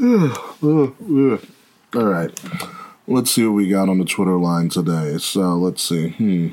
[0.02, 1.38] All
[1.92, 2.30] right.
[3.06, 5.18] Let's see what we got on the Twitter line today.
[5.18, 6.10] So let's see.
[6.10, 6.48] Hmm.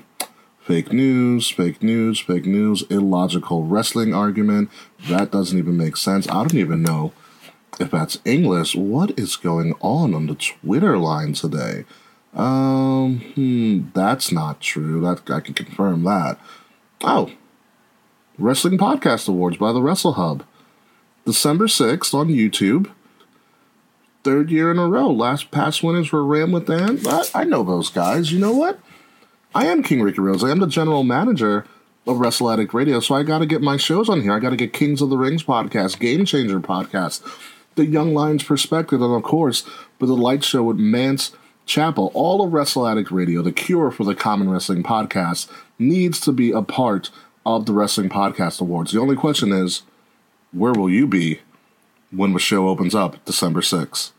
[0.59, 4.69] Fake news, fake news, fake news, illogical wrestling argument.
[5.07, 6.27] That doesn't even make sense.
[6.27, 7.13] I don't even know
[7.79, 8.75] if that's English.
[8.75, 11.85] What is going on on the Twitter line today?
[12.33, 14.99] Um, hmm, that's not true.
[14.99, 16.37] That I can confirm that.
[17.01, 17.31] Oh,
[18.37, 20.43] Wrestling Podcast Awards by the Wrestle Hub.
[21.23, 22.91] December 6th on YouTube.
[24.27, 25.09] Third year in a row.
[25.09, 26.99] Last past winners were Ram with Dan.
[27.07, 28.29] I, I know those guys.
[28.29, 28.77] You know what?
[29.55, 30.43] I am King Ricky Rose.
[30.43, 31.65] I am the general manager
[32.05, 34.33] of Wrestle Addict Radio, so I got to get my shows on here.
[34.33, 37.23] I got to get Kings of the Rings podcast, Game Changer podcast,
[37.75, 39.63] the Young Lions Perspective, and of course,
[39.97, 41.31] the Light Show with Mance
[41.65, 42.11] Chapel.
[42.13, 46.51] All of Wrestle Addict Radio, the cure for the common wrestling podcast, needs to be
[46.51, 47.11] a part
[47.45, 48.91] of the Wrestling Podcast Awards.
[48.91, 49.83] The only question is,
[50.51, 51.39] where will you be
[52.11, 54.11] when the show opens up December 6th?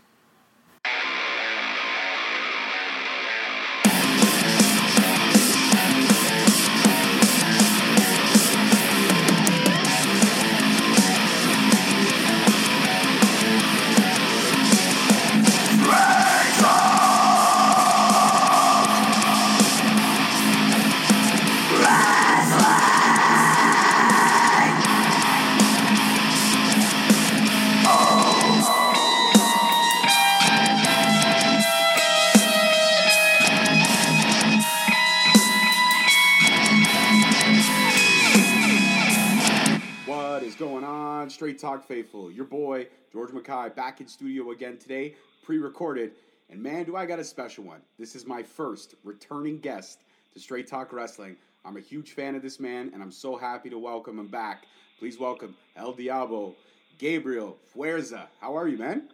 [41.59, 42.31] Talk Faithful?
[42.31, 46.13] Your boy, George Mackay, back in studio again today, pre recorded.
[46.51, 47.81] And man, do I got a special one.
[47.99, 50.01] This is my first returning guest
[50.33, 51.37] to Straight Talk Wrestling.
[51.65, 54.65] I'm a huge fan of this man, and I'm so happy to welcome him back.
[54.99, 56.55] Please welcome El Diablo,
[56.99, 58.29] Gabriel Fuerza.
[58.41, 59.09] How are you, man?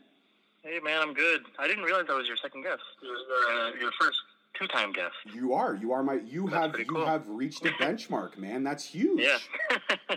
[0.62, 1.42] Hey man, I'm good.
[1.59, 2.83] I didn't realize I was your second guest.
[3.03, 4.19] Uh, your first
[4.59, 5.15] two-time guest.
[5.34, 5.75] You are.
[5.75, 6.15] You are my.
[6.25, 6.78] You That's have.
[6.78, 7.05] You cool.
[7.05, 8.62] have reached a benchmark, man.
[8.65, 9.21] That's huge.
[9.21, 9.38] Yeah,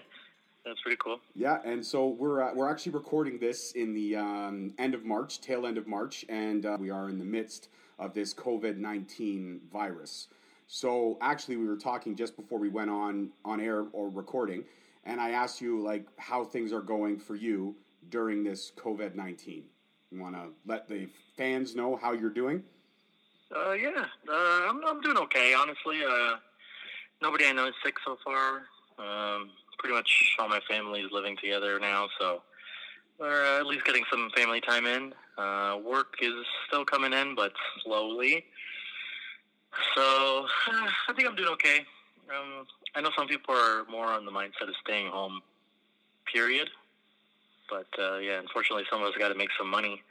[0.68, 1.20] that's pretty cool.
[1.36, 5.42] Yeah, and so we're uh, we're actually recording this in the um, end of March,
[5.42, 7.70] tail end of March, and uh, we are in the midst
[8.00, 10.28] of this COVID nineteen virus.
[10.68, 14.66] So actually, we were talking just before we went on on air or recording,
[15.06, 17.76] and I asked you like how things are going for you
[18.10, 19.64] during this COVID nineteen.
[20.12, 22.64] You want to let the fans know how you're doing?
[23.56, 25.54] Uh, yeah, uh, I'm I'm doing okay.
[25.54, 26.36] Honestly, uh,
[27.22, 28.64] nobody I know is sick so far.
[29.00, 29.52] Um,
[29.98, 32.44] much all my family is living together now, so
[33.20, 35.12] we're uh, at least getting some family time in.
[35.40, 36.34] Uh, work is
[36.68, 37.52] still coming in, but
[37.84, 38.46] slowly.
[39.96, 41.80] So uh, I think I'm doing okay.
[42.30, 45.42] Um, I know some people are more on the mindset of staying home.
[46.32, 46.70] Period.
[47.68, 50.04] But uh, yeah, unfortunately, some of us got to make some money.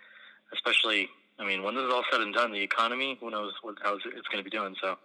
[0.52, 1.08] Especially,
[1.38, 3.94] I mean, when this is all said and done, the economy, who knows what how
[3.94, 4.74] it's going to be doing.
[4.82, 4.96] So,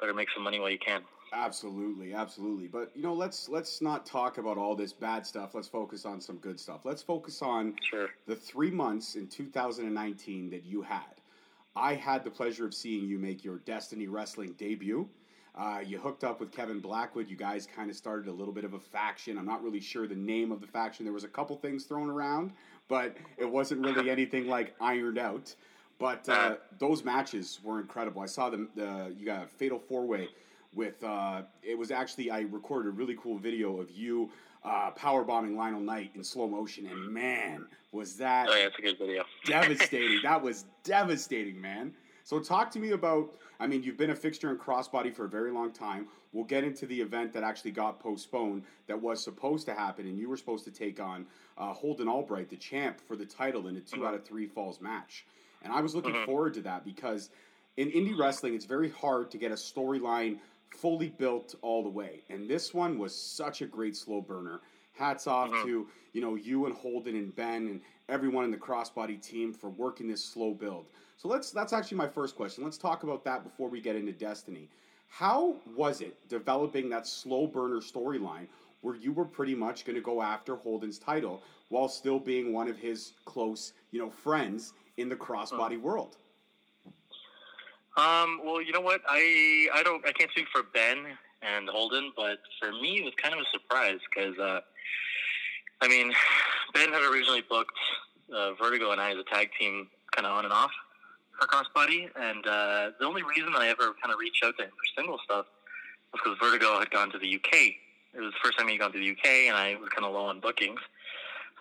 [0.00, 1.02] better make some money while you can.
[1.32, 2.68] Absolutely, absolutely.
[2.68, 5.54] But you know, let's let's not talk about all this bad stuff.
[5.54, 6.80] Let's focus on some good stuff.
[6.84, 8.08] Let's focus on Sure.
[8.26, 11.02] the three months in 2019 that you had.
[11.76, 15.08] I had the pleasure of seeing you make your Destiny Wrestling debut.
[15.54, 17.28] Uh, you hooked up with Kevin Blackwood.
[17.28, 19.36] You guys kind of started a little bit of a faction.
[19.36, 21.04] I'm not really sure the name of the faction.
[21.04, 22.52] There was a couple things thrown around,
[22.88, 25.54] but it wasn't really anything like ironed out.
[25.98, 28.22] But uh, those matches were incredible.
[28.22, 28.68] I saw them.
[28.76, 30.28] The, you got a fatal four way
[30.74, 31.02] with.
[31.02, 34.30] Uh, it was actually I recorded a really cool video of you
[34.64, 38.78] uh, power bombing Lionel Knight in slow motion, and man, was that Oh yeah, it's
[38.78, 39.24] a good video.
[39.44, 40.20] devastating.
[40.22, 41.92] that was devastating, man.
[42.24, 43.34] So talk to me about.
[43.60, 46.06] I mean, you've been a fixture in crossbody for a very long time.
[46.32, 50.16] We'll get into the event that actually got postponed that was supposed to happen, and
[50.16, 53.76] you were supposed to take on uh, Holden Albright, the champ, for the title in
[53.76, 55.26] a 2 out of three falls match.
[55.64, 57.30] And I was looking forward to that because
[57.78, 60.38] in indie wrestling, it's very hard to get a storyline
[60.70, 62.22] fully built all the way.
[62.30, 64.60] And this one was such a great slow burner.
[64.92, 65.66] Hats off mm-hmm.
[65.66, 69.70] to you know you and Holden and Ben and everyone in the crossbody team for
[69.70, 70.86] working this slow build.
[71.16, 72.64] So let's that's actually my first question.
[72.64, 74.68] Let's talk about that before we get into Destiny.
[75.08, 78.46] How was it developing that slow burner storyline
[78.82, 82.68] where you were pretty much going to go after Holden's title while still being one
[82.68, 85.82] of his close, you know, friends in the crossbody mm-hmm.
[85.82, 86.16] world?
[87.98, 89.00] Um, well, you know what?
[89.08, 90.98] I I don't I can't speak for Ben
[91.42, 94.60] and Holden, but for me, it was kind of a surprise because uh,
[95.80, 96.12] I mean,
[96.74, 97.78] Ben had originally booked
[98.32, 100.70] uh, Vertigo and I as a tag team, kind of on and off
[101.40, 104.70] for Crossbody, and uh, the only reason I ever kind of reached out to him
[104.70, 105.46] for single stuff
[106.12, 107.52] was because Vertigo had gone to the UK.
[108.14, 110.12] It was the first time he'd gone to the UK, and I was kind of
[110.12, 110.80] low on bookings.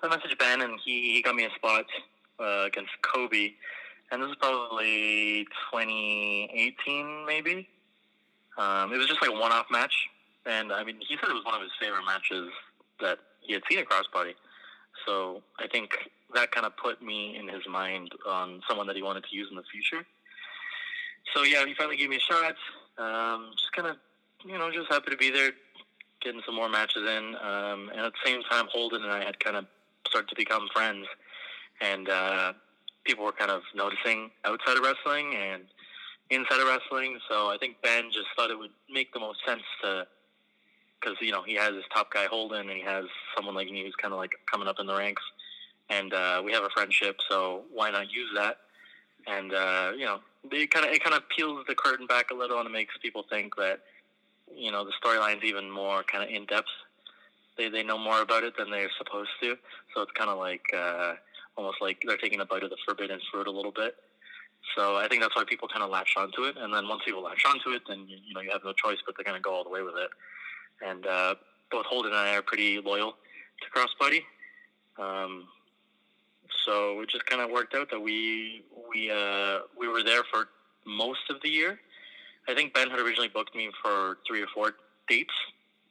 [0.02, 1.86] So I messaged Ben, and he, he got me a spot
[2.40, 3.54] uh, against Kobe,
[4.12, 7.68] and this is probably 2018, maybe.
[8.58, 9.94] Um, it was just like a one-off match,
[10.46, 12.50] and I mean, he said it was one of his favorite matches
[13.00, 14.34] that he had seen at Crossbody.
[15.06, 15.92] So I think
[16.34, 19.48] that kind of put me in his mind on someone that he wanted to use
[19.50, 20.06] in the future.
[21.34, 22.56] So yeah, he finally gave me a shot.
[22.98, 23.98] Um, just kind of,
[24.46, 25.52] you know, just happy to be there,
[26.22, 27.36] getting some more matches in.
[27.36, 29.66] Um, and at the same time, Holden and I had kind of
[30.08, 31.06] started to become friends,
[31.82, 32.54] and uh,
[33.08, 35.64] people were kind of noticing outside of wrestling and
[36.30, 37.18] inside of wrestling.
[37.30, 40.06] So I think Ben just thought it would make the most sense to,
[41.00, 43.06] because you know he has his top guy Holden, and he has
[43.36, 45.24] someone like me who's kind of like coming up in the ranks,
[45.90, 47.18] and uh, we have a friendship.
[47.30, 48.58] So why not use that?
[49.26, 50.20] And uh, you know,
[50.52, 52.94] it kind of it kind of peels the curtain back a little, and it makes
[53.02, 53.80] people think that
[54.54, 56.68] you know the storyline's even more kind of in depth.
[57.58, 59.56] They they know more about it than they're supposed to.
[59.94, 61.14] So it's kind of like uh,
[61.58, 63.96] almost like they're taking a bite of the forbidden fruit a little bit.
[64.76, 67.24] So I think that's why people kind of latch onto it, and then once people
[67.24, 69.54] latch onto it, then you, know you have no choice but to kind of go
[69.54, 70.10] all the way with it.
[70.86, 71.36] And uh,
[71.72, 73.14] both Holden and I are pretty loyal
[73.62, 74.22] to Crossbody.
[75.00, 75.46] Um,
[76.66, 80.50] so it just kind of worked out that we we uh, we were there for
[80.86, 81.80] most of the year.
[82.48, 84.74] I think Ben had originally booked me for three or four
[85.08, 85.34] dates,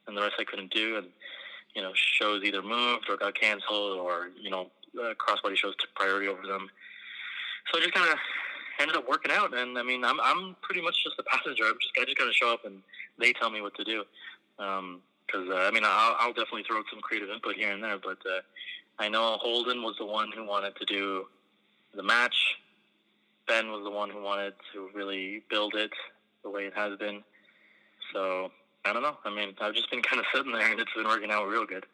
[0.07, 0.97] and the rest I couldn't do.
[0.97, 1.07] And
[1.75, 5.93] you know, shows either moved or got canceled, or you know, uh, crossbody shows took
[5.95, 6.69] priority over them.
[7.71, 8.17] So I just kind of
[8.79, 9.55] ended up working out.
[9.55, 11.63] And I mean, I'm I'm pretty much just a passenger.
[11.65, 12.81] I'm just I just kind of show up and
[13.19, 14.03] they tell me what to do.
[14.57, 17.97] Because um, uh, I mean, I'll, I'll definitely throw some creative input here and there,
[17.97, 18.41] but uh,
[18.99, 21.25] I know Holden was the one who wanted to do
[21.95, 22.35] the match.
[23.47, 25.91] Ben was the one who wanted to really build it
[26.43, 27.23] the way it has been.
[28.13, 28.51] So
[28.85, 29.17] I don't know.
[29.25, 31.65] I mean, I've just been kind of sitting there, and it's been working out real
[31.65, 31.85] good.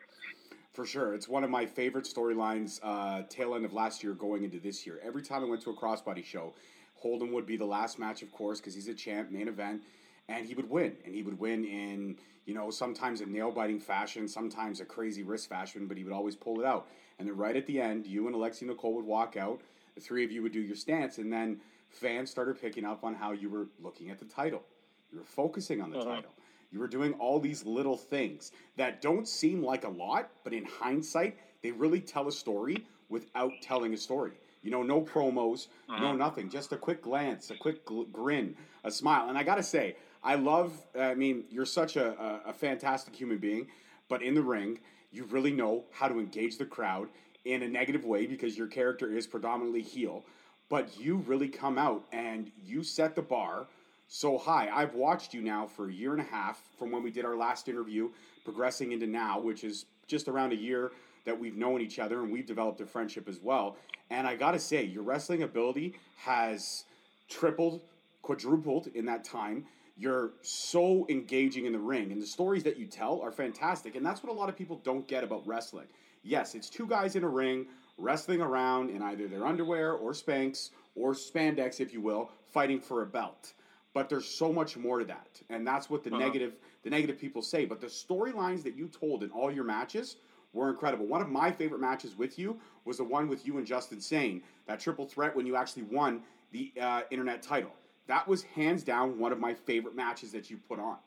[0.73, 2.79] For sure, it's one of my favorite storylines.
[2.81, 4.99] Uh, tail end of last year, going into this year.
[5.03, 6.53] Every time I went to a crossbody show,
[6.95, 9.83] Holden would be the last match, of course, because he's a champ, main event,
[10.29, 13.79] and he would win, and he would win in you know, sometimes a nail biting
[13.79, 16.87] fashion, sometimes a crazy wrist fashion, but he would always pull it out.
[17.19, 19.61] And then right at the end, you and Alexi Nicole would walk out.
[19.95, 21.59] The three of you would do your stance, and then
[21.89, 24.63] fans started picking up on how you were looking at the title.
[25.11, 26.15] You were focusing on the uh-huh.
[26.15, 26.31] title.
[26.73, 30.65] You were doing all these little things that don't seem like a lot, but in
[30.65, 34.31] hindsight, they really tell a story without telling a story.
[34.63, 36.01] You know, no promos, uh-huh.
[36.01, 39.29] no nothing, just a quick glance, a quick gl- grin, a smile.
[39.29, 40.73] And I got to say, I love.
[40.99, 43.67] I mean, you're such a, a, a fantastic human being,
[44.09, 44.79] but in the ring,
[45.11, 47.07] you really know how to engage the crowd
[47.45, 50.25] in a negative way because your character is predominantly heel.
[50.69, 53.67] But you really come out and you set the bar
[54.07, 57.11] so high, I've watched you now for a year and a half from when we
[57.11, 58.09] did our last interview,
[58.43, 60.91] progressing into now, which is just around a year
[61.25, 63.77] that we've known each other and we've developed a friendship as well.
[64.09, 66.83] And I gotta say, your wrestling ability has
[67.29, 67.81] tripled,
[68.21, 69.65] quadrupled in that time.
[69.97, 74.05] You're so engaging in the ring and the stories that you tell are fantastic and
[74.05, 75.87] that's what a lot of people don't get about wrestling.
[76.23, 77.67] Yes it's two guys in a ring
[77.97, 83.03] wrestling around in either their underwear or Spanx or spandex if you will fighting for
[83.03, 83.53] a belt
[83.93, 86.19] but there's so much more to that and that's what the uh-huh.
[86.19, 86.53] negative
[86.83, 90.17] the negative people say but the storylines that you told in all your matches
[90.53, 93.65] were incredible one of my favorite matches with you was the one with you and
[93.65, 96.21] justin sane that triple threat when you actually won
[96.51, 97.71] the uh, internet title
[98.07, 100.97] that was hands down one of my favorite matches that you put on.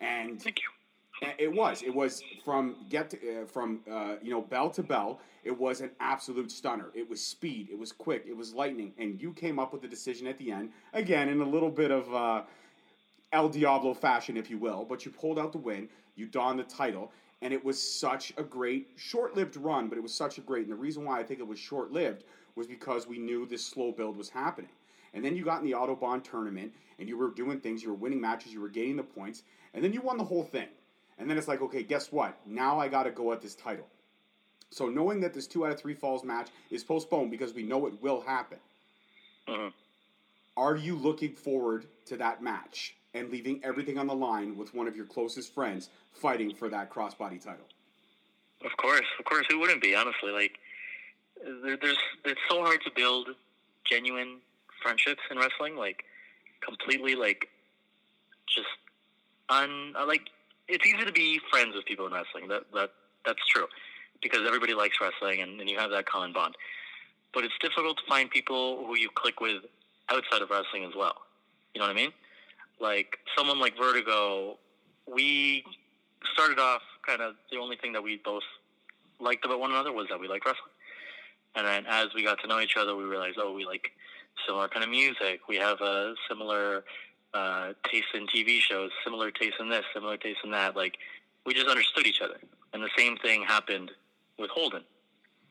[0.00, 0.68] And thank you.
[1.22, 1.82] It was.
[1.82, 5.20] It was from get to, uh, from uh, you know bell to bell.
[5.44, 6.90] It was an absolute stunner.
[6.94, 7.68] It was speed.
[7.70, 8.24] It was quick.
[8.26, 8.92] It was lightning.
[8.98, 11.90] And you came up with the decision at the end again in a little bit
[11.90, 12.42] of uh,
[13.32, 14.84] El Diablo fashion, if you will.
[14.88, 15.88] But you pulled out the win.
[16.16, 19.88] You donned the title, and it was such a great short-lived run.
[19.88, 20.62] But it was such a great.
[20.62, 22.24] And the reason why I think it was short-lived
[22.56, 24.70] was because we knew this slow build was happening.
[25.12, 27.94] And then you got in the Autobahn tournament and you were doing things, you were
[27.94, 29.42] winning matches, you were gaining the points,
[29.72, 30.68] and then you won the whole thing.
[31.18, 32.38] And then it's like, okay, guess what?
[32.46, 33.86] Now I got to go at this title.
[34.70, 37.86] So knowing that this two out of three falls match is postponed because we know
[37.86, 38.58] it will happen,
[39.46, 39.70] uh-huh.
[40.56, 44.88] are you looking forward to that match and leaving everything on the line with one
[44.88, 47.66] of your closest friends fighting for that crossbody title?
[48.64, 49.46] Of course, of course.
[49.50, 49.94] Who wouldn't be?
[49.94, 50.58] Honestly, like
[51.62, 53.28] there, there's it's so hard to build
[53.84, 54.40] genuine
[54.82, 56.04] friendships in wrestling, like
[56.60, 57.48] completely like
[58.46, 58.66] just
[59.50, 60.22] un like
[60.68, 62.48] it's easy to be friends with people in wrestling.
[62.48, 62.90] That that
[63.24, 63.66] that's true
[64.22, 66.56] because everybody likes wrestling and, and you have that common bond.
[67.32, 69.62] But it's difficult to find people who you click with
[70.08, 71.14] outside of wrestling as well.
[71.74, 72.12] You know what I mean?
[72.80, 74.56] Like someone like Vertigo,
[75.12, 75.64] we
[76.32, 78.42] started off kind of the only thing that we both
[79.20, 80.70] liked about one another was that we liked wrestling.
[81.56, 83.90] And then as we got to know each other, we realized, oh, we like
[84.46, 85.40] similar kind of music.
[85.48, 86.84] We have a similar
[87.34, 90.76] uh, taste in TV shows, similar taste in this, similar taste in that.
[90.76, 90.98] Like
[91.44, 92.38] we just understood each other.
[92.72, 93.90] And the same thing happened
[94.38, 94.82] with Holden,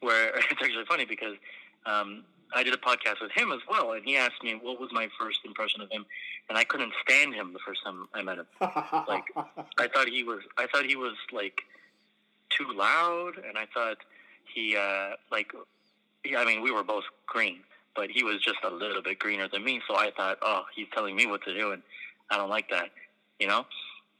[0.01, 1.35] where it's actually funny because
[1.85, 2.23] um,
[2.55, 5.07] I did a podcast with him as well, and he asked me what was my
[5.19, 6.05] first impression of him,
[6.49, 8.45] and I couldn't stand him the first time I met him.
[8.61, 9.25] like
[9.77, 11.61] I thought he was, I thought he was like
[12.49, 13.97] too loud, and I thought
[14.53, 15.53] he uh, like,
[16.23, 17.59] yeah, I mean, we were both green,
[17.95, 19.81] but he was just a little bit greener than me.
[19.88, 21.81] So I thought, oh, he's telling me what to do, and
[22.29, 22.89] I don't like that,
[23.39, 23.65] you know.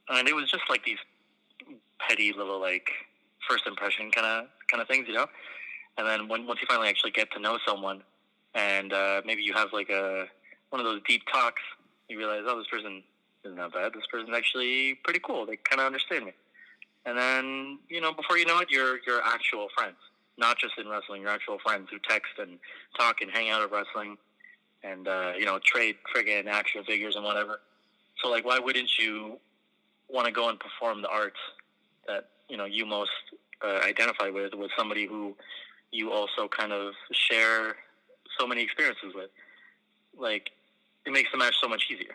[0.08, 0.98] And it was just like these
[1.98, 2.88] petty little like
[3.48, 5.26] first impression kind of kind of things, you know.
[5.96, 8.02] And then when once you finally actually get to know someone,
[8.54, 10.26] and uh, maybe you have like a
[10.70, 11.62] one of those deep talks,
[12.08, 13.02] you realize, oh, this person
[13.44, 13.92] isn't that bad.
[13.92, 15.46] This person's actually pretty cool.
[15.46, 16.32] They kind of understand me.
[17.06, 19.96] And then you know, before you know it, you're you're actual friends,
[20.36, 21.22] not just in wrestling.
[21.22, 22.58] You're actual friends who text and
[22.98, 24.16] talk and hang out at wrestling,
[24.82, 27.60] and uh, you know, trade friggin' action figures and whatever.
[28.22, 29.38] So like, why wouldn't you
[30.08, 31.38] want to go and perform the arts
[32.06, 33.10] that you know you most
[33.64, 35.34] uh, identify with with somebody who
[35.90, 37.76] you also kind of share
[38.38, 39.30] so many experiences with.
[40.18, 40.50] Like
[41.06, 42.14] it makes the match so much easier.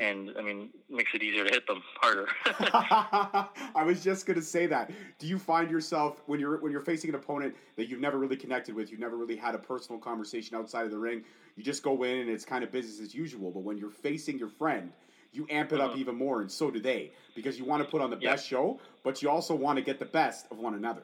[0.00, 2.26] And I mean, makes it easier to hit them harder.
[3.74, 4.90] I was just gonna say that.
[5.18, 8.36] Do you find yourself when you're when you're facing an opponent that you've never really
[8.36, 11.22] connected with, you've never really had a personal conversation outside of the ring,
[11.56, 13.50] you just go in and it's kind of business as usual.
[13.50, 14.90] But when you're facing your friend,
[15.32, 16.00] you amp it up mm-hmm.
[16.00, 18.32] even more, and so do they, because you want to put on the yep.
[18.32, 21.02] best show, but you also want to get the best of one another.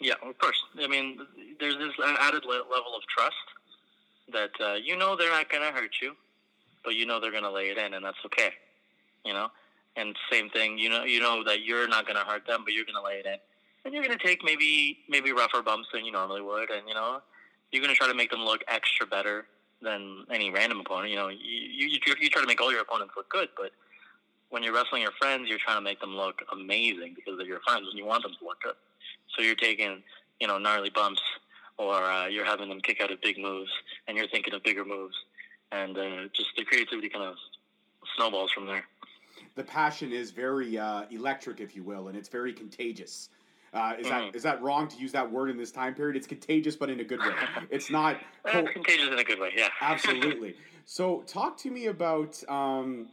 [0.00, 0.62] Yeah, of course.
[0.80, 1.18] I mean,
[1.58, 3.36] there's this added level of trust
[4.32, 6.14] that uh, you know they're not going to hurt you,
[6.84, 8.50] but you know they're to lay it in, and that's okay.
[9.24, 9.48] You know,
[9.96, 10.78] and same thing.
[10.78, 13.26] You know, you know that you're not to hurt them, but you're to lay it
[13.26, 13.36] in,
[13.84, 17.20] and you're to take maybe maybe rougher bumps than you normally would, and you know,
[17.72, 19.46] you're to try to make them look extra better
[19.82, 21.10] than any random opponent.
[21.10, 23.70] You know, you, you, you try to make all your opponents look good, but
[24.50, 27.60] when you're wrestling your friends, you're trying to make them look amazing because they're your
[27.60, 28.74] friends and you want them to look good.
[29.36, 30.02] So you're taking,
[30.40, 31.20] you know, gnarly bumps
[31.76, 33.70] or uh, you're having them kick out of big moves
[34.06, 35.16] and you're thinking of bigger moves.
[35.72, 37.36] And uh, just the creativity kind of
[38.16, 38.84] snowballs from there.
[39.56, 43.28] The passion is very uh, electric, if you will, and it's very contagious.
[43.72, 44.26] Uh, is mm-hmm.
[44.26, 46.16] that is that wrong to use that word in this time period?
[46.16, 47.32] It's contagious, but in a good way.
[47.70, 49.52] It's not it's contagious in a good way.
[49.56, 50.54] Yeah, absolutely.
[50.84, 53.08] So, talk to me about um,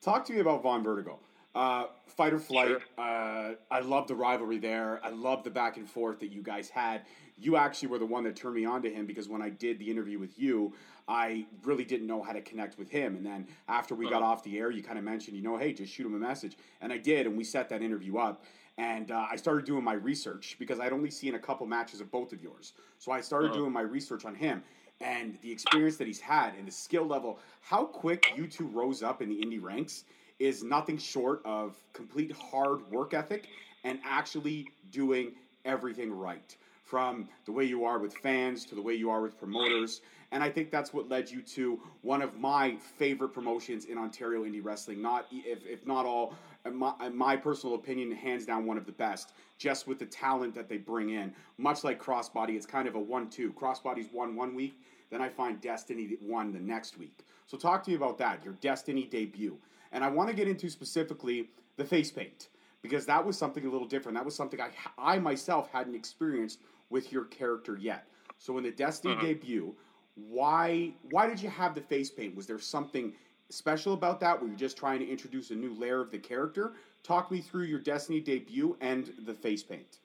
[0.00, 1.18] talk to me about Vaughn Vertigo.
[1.54, 2.68] Uh, fight or flight.
[2.68, 2.80] Sure.
[2.98, 5.00] Uh, I love the rivalry there.
[5.04, 7.02] I love the back and forth that you guys had.
[7.42, 9.78] You actually were the one that turned me on to him because when I did
[9.78, 10.72] the interview with you,
[11.08, 13.16] I really didn't know how to connect with him.
[13.16, 14.20] And then after we uh-huh.
[14.20, 16.18] got off the air, you kind of mentioned, you know, hey, just shoot him a
[16.18, 16.56] message.
[16.80, 18.44] And I did, and we set that interview up.
[18.78, 22.10] And uh, I started doing my research because I'd only seen a couple matches of
[22.10, 22.72] both of yours.
[22.98, 23.58] So I started uh-huh.
[23.58, 24.62] doing my research on him
[25.00, 27.40] and the experience that he's had and the skill level.
[27.60, 30.04] How quick you two rose up in the indie ranks
[30.38, 33.48] is nothing short of complete hard work ethic
[33.84, 35.32] and actually doing
[35.64, 36.56] everything right.
[36.92, 40.02] From the way you are with fans to the way you are with promoters.
[40.30, 44.44] And I think that's what led you to one of my favorite promotions in Ontario
[44.44, 45.00] indie wrestling.
[45.00, 46.34] Not if, if not all,
[46.70, 49.32] my, my personal opinion, hands down one of the best.
[49.56, 53.00] Just with the talent that they bring in, much like Crossbody, it's kind of a
[53.00, 53.54] one-two.
[53.54, 54.74] Crossbody's won one week,
[55.08, 57.20] then I find Destiny won the next week.
[57.46, 58.44] So talk to me about that.
[58.44, 59.56] Your Destiny debut.
[59.92, 62.48] And I want to get into specifically the face paint
[62.82, 64.18] because that was something a little different.
[64.18, 64.68] That was something I,
[64.98, 66.58] I myself hadn't experienced
[66.92, 68.06] with your character yet.
[68.38, 69.26] So in the Destiny uh-huh.
[69.26, 69.74] debut,
[70.14, 72.36] why why did you have the face paint?
[72.36, 73.14] Was there something
[73.48, 74.40] special about that?
[74.40, 76.74] Were you just trying to introduce a new layer of the character?
[77.02, 79.98] Talk me through your Destiny debut and the face paint.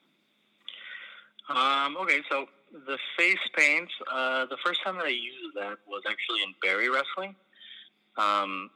[1.50, 6.04] Um, okay, so the face paint, uh, the first time that I used that was
[6.10, 7.36] actually in Barrie Wrestling.
[8.18, 8.70] Um,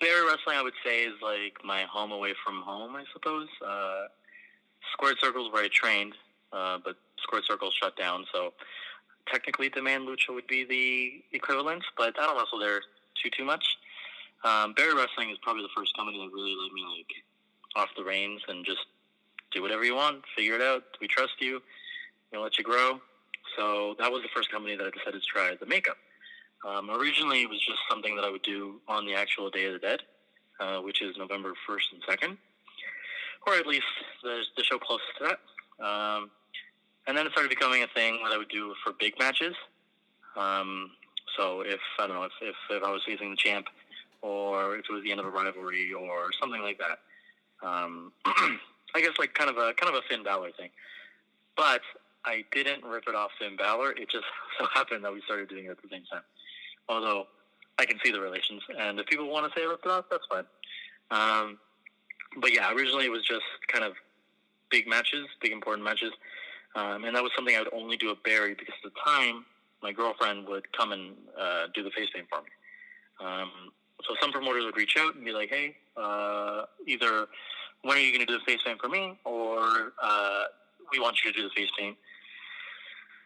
[0.00, 3.48] Barrie Wrestling, I would say, is like my home away from home, I suppose.
[3.66, 4.04] Uh,
[4.92, 6.14] Squared Circles where I trained,
[6.52, 8.52] uh, but Squared Circles shut down, so
[9.30, 12.82] technically Demand Lucha would be the equivalent, but I don't wrestle there
[13.22, 13.64] too too much.
[14.44, 17.12] Um, Barrie Wrestling is probably the first company that really let me like
[17.76, 18.86] off the reins and just
[19.52, 20.82] do whatever you want, figure it out.
[21.00, 21.62] We trust you.
[22.32, 23.00] We'll let you grow.
[23.56, 25.96] So that was the first company that I decided to try the makeup.
[26.66, 29.74] Um, originally, it was just something that I would do on the actual Day of
[29.74, 30.00] the Dead,
[30.60, 32.36] uh, which is November 1st and 2nd,
[33.46, 33.86] or at least
[34.22, 35.84] the, the show closest to that.
[35.84, 36.30] Um,
[37.06, 39.54] and then it started becoming a thing that I would do for big matches.
[40.36, 40.92] Um,
[41.36, 43.66] so if, I don't know, if, if, if, I was facing the champ,
[44.20, 47.66] or if it was the end of a rivalry, or something like that.
[47.66, 48.12] Um,
[48.94, 50.70] I guess like kind of a kind of a Finn Balor thing.
[51.56, 51.80] But
[52.24, 53.92] I didn't rip it off Finn Balor.
[53.92, 54.24] It just
[54.58, 56.22] so happened that we started doing it at the same time.
[56.88, 57.26] Although
[57.78, 60.04] I can see the relations, and if people want to say I ripped it off,
[60.10, 60.44] that's fine.
[61.10, 61.58] Um,
[62.40, 63.94] but yeah, originally it was just kind of
[64.70, 66.12] big matches, big important matches,
[66.74, 69.44] um, and that was something I would only do at Barrie because at the time
[69.82, 72.48] my girlfriend would come and uh, do the face paint for me.
[73.20, 73.50] Um,
[74.06, 77.26] so some promoters would reach out and be like, "Hey, uh, either
[77.82, 80.44] when are you going to do the face paint for me, or uh,
[80.90, 81.96] we want you to do the face paint."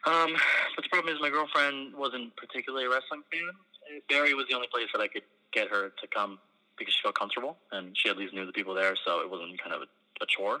[0.05, 0.35] Um,
[0.75, 4.01] but the problem is my girlfriend wasn't particularly a wrestling fan.
[4.09, 6.39] Barrie was the only place that I could get her to come
[6.77, 9.61] because she felt comfortable and she at least knew the people there, so it wasn't
[9.61, 10.59] kind of a, a chore.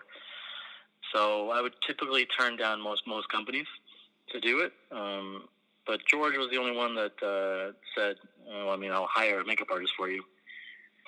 [1.13, 3.67] So I would typically turn down most most companies
[4.31, 4.73] to do it.
[4.91, 5.43] Um,
[5.85, 8.17] but George was the only one that uh, said,
[8.51, 10.23] oh, "I mean, I'll hire a makeup artist for you."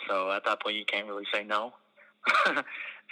[0.07, 1.73] So at that point, you can't really say no.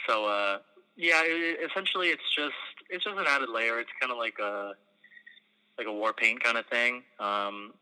[0.08, 0.60] so uh,
[0.96, 2.56] yeah, it, essentially, it's just
[2.90, 3.80] it's just an added layer.
[3.80, 4.74] It's kind of like a
[5.78, 7.04] like a war paint kind of thing.
[7.20, 7.74] Um,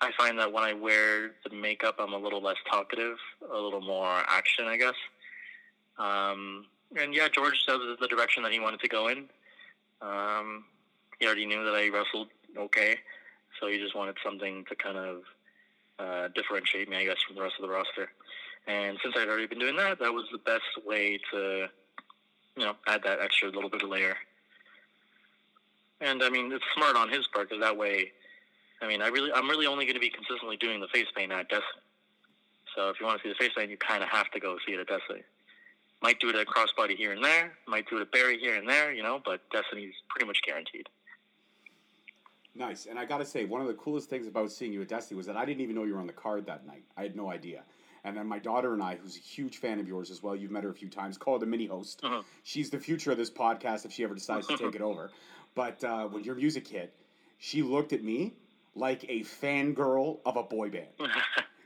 [0.00, 3.80] I find that when I wear the makeup, I'm a little less talkative, a little
[3.80, 4.94] more action, I guess.
[5.98, 6.66] Um,
[6.96, 9.28] and yeah, George said the direction that he wanted to go in.
[10.02, 10.64] Um,
[11.18, 12.98] he already knew that I wrestled okay,
[13.60, 15.22] so he just wanted something to kind of
[15.98, 18.10] uh, differentiate me, I guess, from the rest of the roster.
[18.66, 21.66] And since I'd already been doing that, that was the best way to,
[22.56, 24.16] you know, add that extra little bit of layer.
[26.00, 28.12] And I mean, it's smart on his part because that way,
[28.82, 31.32] I mean, I really, I'm really only going to be consistently doing the face paint
[31.32, 31.82] at Destiny.
[32.74, 34.56] So if you want to see the face paint, you kind of have to go
[34.66, 35.22] see it at Destiny.
[36.04, 37.54] Might do it at Crossbody here and there.
[37.66, 39.22] Might do it at Barrie here and there, you know.
[39.24, 40.86] But Destiny's pretty much guaranteed.
[42.54, 42.84] Nice.
[42.84, 45.16] And I got to say, one of the coolest things about seeing you at Destiny
[45.16, 46.84] was that I didn't even know you were on the card that night.
[46.94, 47.62] I had no idea.
[48.04, 50.50] And then my daughter and I, who's a huge fan of yours as well, you've
[50.50, 52.00] met her a few times, called a mini host.
[52.02, 52.20] Uh-huh.
[52.42, 55.10] She's the future of this podcast if she ever decides to take it over.
[55.54, 56.92] But uh, when your music hit,
[57.38, 58.34] she looked at me
[58.74, 60.88] like a fangirl of a boy band.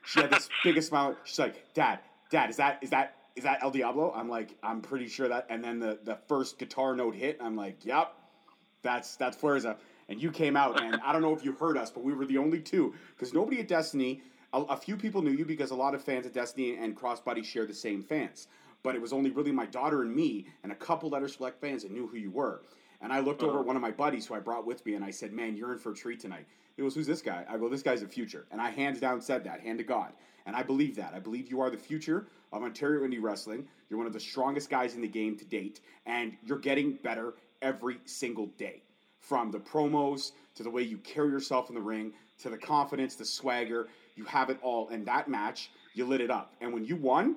[0.05, 1.17] she had this biggest smile.
[1.25, 1.99] She's like, "Dad,
[2.31, 5.47] Dad, is that is that is that El Diablo?" I'm like, "I'm pretty sure that."
[5.49, 7.39] And then the the first guitar note hit.
[7.41, 8.15] I'm like, "Yep,
[8.83, 9.77] that's that's Fuerza."
[10.11, 12.27] And you came out, and I don't know if you heard us, but we were
[12.27, 14.23] the only two because nobody at Destiny.
[14.55, 17.45] A, a few people knew you because a lot of fans at Destiny and Crossbody
[17.45, 18.49] share the same fans.
[18.83, 21.83] But it was only really my daughter and me and a couple other select fans
[21.83, 22.63] that knew who you were.
[23.01, 25.05] And I looked over at one of my buddies who I brought with me, and
[25.05, 27.57] I said, "Man, you're in for a treat tonight." He goes, "Who's this guy?" I
[27.57, 30.13] go, "This guy's the future." And I hands down said that, hand to God.
[30.47, 31.15] And I believe that.
[31.15, 33.69] I believe you are the future of Ontario indie wrestling.
[33.89, 37.35] You're one of the strongest guys in the game to date, and you're getting better
[37.63, 38.83] every single day.
[39.21, 43.17] From the promos to the way you carry yourself in the ring to the confidence,
[43.17, 44.89] the swagger, you have it all.
[44.89, 46.55] And that match, you lit it up.
[46.61, 47.37] And when you won,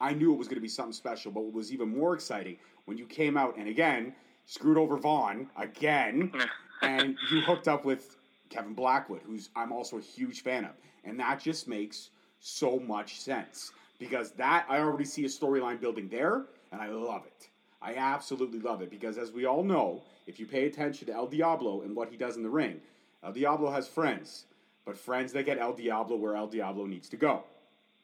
[0.00, 1.30] I knew it was going to be something special.
[1.30, 4.14] But what was even more exciting when you came out and again
[4.50, 6.32] screwed over Vaughn again,
[6.82, 8.16] and you hooked up with
[8.48, 10.72] Kevin Blackwood, who's I'm also a huge fan of,
[11.04, 12.10] and that just makes
[12.40, 17.26] so much sense because that I already see a storyline building there, and I love
[17.26, 17.48] it.
[17.80, 21.28] I absolutely love it because, as we all know, if you pay attention to El
[21.28, 22.80] Diablo and what he does in the ring,
[23.22, 24.46] El Diablo has friends,
[24.84, 27.44] but friends that get El Diablo where El Diablo needs to go.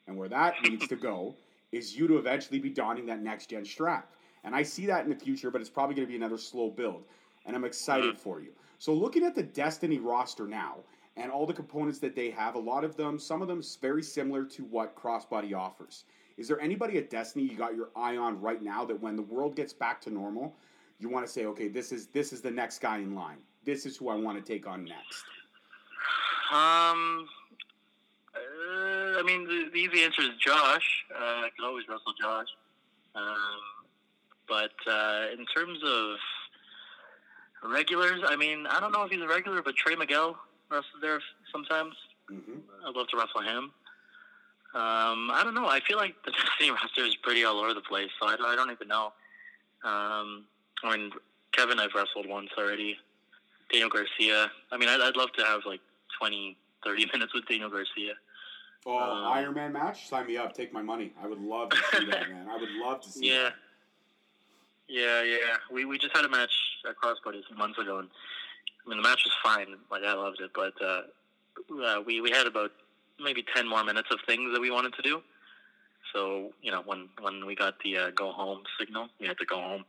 [0.07, 1.35] And where that needs to go
[1.73, 4.09] is you to eventually be donning that next gen strap.
[4.43, 6.69] And I see that in the future, but it's probably going to be another slow
[6.69, 7.03] build.
[7.45, 8.51] And I'm excited for you.
[8.79, 10.77] So, looking at the Destiny roster now
[11.15, 14.03] and all the components that they have, a lot of them, some of them very
[14.03, 16.03] similar to what Crossbody offers.
[16.37, 19.23] Is there anybody at Destiny you got your eye on right now that when the
[19.23, 20.55] world gets back to normal,
[20.99, 23.37] you want to say, okay, this is this is the next guy in line.
[23.65, 25.23] This is who I want to take on next.
[26.51, 27.27] Um,
[28.33, 31.05] uh, I mean, the, the easy answer is Josh.
[31.13, 32.47] Uh, I can always wrestle Josh.
[33.15, 33.25] Um,
[34.47, 36.15] but uh, in terms of
[37.71, 40.37] regulars, I mean, I don't know if he's a regular, but Trey Miguel
[40.69, 41.19] wrestles there
[41.51, 41.93] sometimes.
[42.31, 42.59] Mm-hmm.
[42.87, 43.71] I'd love to wrestle him.
[44.73, 45.67] Um, I don't know.
[45.67, 48.55] I feel like the Destiny roster is pretty all over the place, so I, I
[48.55, 49.13] don't even know.
[49.83, 50.45] Um,
[50.83, 51.11] I mean,
[51.51, 52.97] Kevin, I've wrestled once already.
[53.71, 54.49] Daniel Garcia.
[54.71, 55.81] I mean, I'd, I'd love to have like
[56.19, 56.55] 20,
[56.85, 58.13] 30 minutes with Daniel Garcia.
[58.85, 60.07] Oh, Um, Iron Man match?
[60.07, 60.53] Sign me up.
[60.53, 61.11] Take my money.
[61.21, 62.47] I would love to see that, man.
[62.49, 63.43] I would love to see Yeah.
[63.43, 63.53] that.
[64.87, 65.57] Yeah, yeah.
[65.71, 66.51] We we just had a match
[66.87, 68.09] at Crossbody some months ago, and
[68.85, 69.75] I mean the match was fine.
[69.91, 71.01] Like I loved it, but uh,
[71.83, 72.71] uh, we we had about
[73.19, 75.21] maybe ten more minutes of things that we wanted to do.
[76.13, 79.45] So you know when when we got the uh, go home signal, we had to
[79.45, 79.83] go home.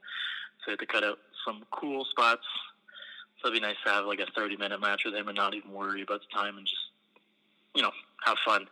[0.61, 2.47] So we had to cut out some cool spots.
[3.41, 5.55] So it'd be nice to have like a thirty minute match with him and not
[5.55, 6.83] even worry about the time and just
[7.77, 7.93] you know
[8.25, 8.67] have fun.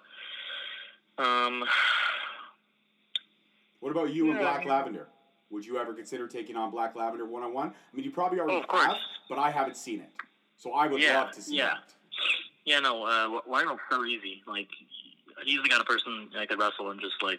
[1.18, 1.64] Um,
[3.80, 5.06] What about you and Black I mean- Lavender?
[5.50, 7.68] Would you ever consider taking on Black Lavender one on one?
[7.68, 8.96] I mean, you probably already Oh, have,
[9.28, 10.10] but I haven't seen it,
[10.56, 11.58] so I would Yeah, love to see it.
[11.58, 11.64] yeah.
[11.74, 11.94] that.
[12.64, 14.42] Yeah, no, uh, Lionel's so easy.
[14.46, 14.68] Like,
[15.44, 17.38] he's the kind of person I could wrestle and just like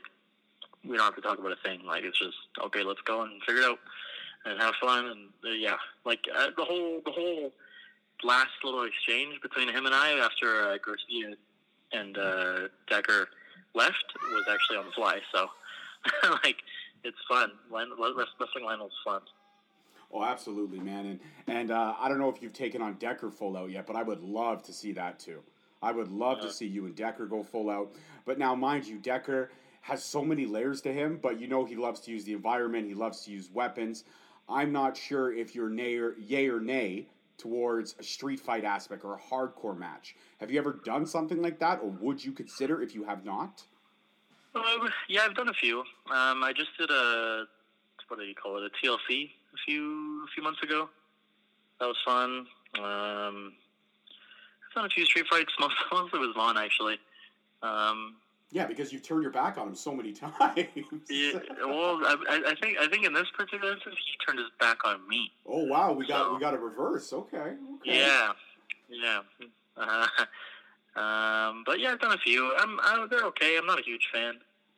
[0.85, 1.81] we don't have to talk about a thing.
[1.85, 3.79] Like, it's just okay, let's go and figure it out
[4.45, 5.07] and have fun.
[5.07, 7.51] And uh, yeah, like uh, the whole the whole
[8.23, 11.35] last little exchange between him and I after uh, Garcia
[11.91, 13.27] and uh, Decker
[13.75, 15.19] left was actually on the fly.
[15.33, 15.47] So
[16.43, 16.57] like,
[17.07, 17.51] it's fun.
[17.71, 19.21] Wrestling Lionel's fun.
[20.11, 21.05] Oh, absolutely, man.
[21.05, 23.95] And and uh, I don't know if you've taken on Decker full out yet, but
[23.95, 25.41] I would love to see that too.
[25.81, 26.51] I would love to Uh.
[26.51, 27.91] see you and Decker go full out.
[28.25, 31.19] But now, mind you, Decker has so many layers to him.
[31.21, 32.87] But you know, he loves to use the environment.
[32.87, 34.03] He loves to use weapons.
[34.49, 39.03] I'm not sure if you're nay or, yay or nay towards a street fight aspect
[39.03, 40.15] or a hardcore match.
[40.39, 43.63] Have you ever done something like that, or would you consider if you have not?
[44.55, 45.79] Um, yeah, I've done a few.
[45.79, 47.45] Um, I just did a
[48.07, 48.71] what do you call it?
[48.71, 50.89] A TLC a few a few months ago.
[51.79, 52.47] That was fun.
[52.81, 53.53] Um,
[54.69, 55.53] I've done a few street fights.
[55.59, 56.97] Most most of it was Vaughn actually.
[57.61, 58.15] Um,
[58.51, 60.33] Yeah, because you've turned your back on him so many times.
[61.09, 61.33] yeah,
[61.65, 64.77] well, I, I- I think I think in this particular instance, he turned his back
[64.85, 65.31] on me.
[65.45, 67.11] Oh wow, we got So- we got a reverse.
[67.13, 67.37] Okay.
[67.37, 67.55] okay.
[67.83, 68.31] Yeah,
[68.89, 69.19] yeah.
[69.75, 70.07] Uh,
[70.97, 72.53] um, but yeah, I've done a few.
[72.57, 73.57] I'm, I, they're okay.
[73.57, 74.35] I'm not a huge fan.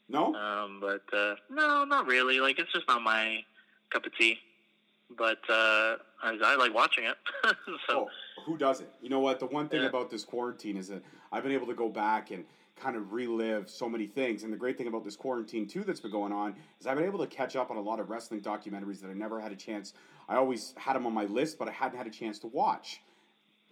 [0.09, 0.33] No.
[0.35, 2.39] Um, but uh, no, not really.
[2.39, 3.39] Like it's just not my
[3.91, 4.37] cup of tea.
[5.17, 7.15] But uh, I, I like watching it.
[7.87, 8.07] so Oh,
[8.45, 8.89] who doesn't?
[9.01, 9.39] You know what?
[9.39, 9.87] The one thing Yeah.
[9.87, 11.01] about this quarantine is that
[11.31, 12.43] I've been able to go back and
[12.75, 14.43] kind of relive so many things.
[14.43, 17.05] And the great thing about this quarantine too that's been going on is I've been
[17.07, 19.55] able to catch up on a lot of wrestling documentaries that I never had a
[19.55, 19.93] chance.
[20.29, 23.01] I always had them on my list, but I hadn't had a chance to watch.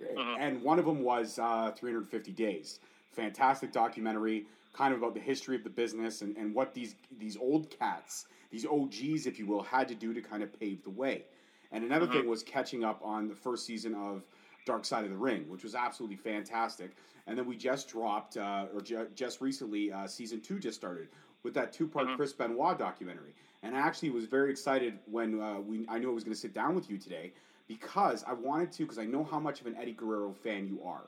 [0.01, 0.38] Mhm.
[0.39, 2.79] And one of them was uh, 350 Days.
[3.12, 7.36] Fantastic documentary, kind of about the history of the business and, and what these these
[7.38, 10.89] old cats, these OGs, if you will, had to do to kind of pave the
[10.89, 11.25] way.
[11.71, 12.12] And another Mhm.
[12.12, 14.23] thing was catching up on the first season of
[14.65, 16.91] Dark Side of the Ring, which was absolutely fantastic.
[17.25, 21.10] And then we just dropped, uh, or ju- just recently, uh, season two just started
[21.43, 22.15] with that two-part Mhm.
[22.15, 23.33] Chris Benoit documentary.
[23.63, 26.39] And I actually was very excited when uh, we I knew I was going to
[26.39, 27.33] sit down with you today
[27.67, 30.82] because I wanted to because I know how much of an Eddie Guerrero fan you
[30.84, 31.03] are.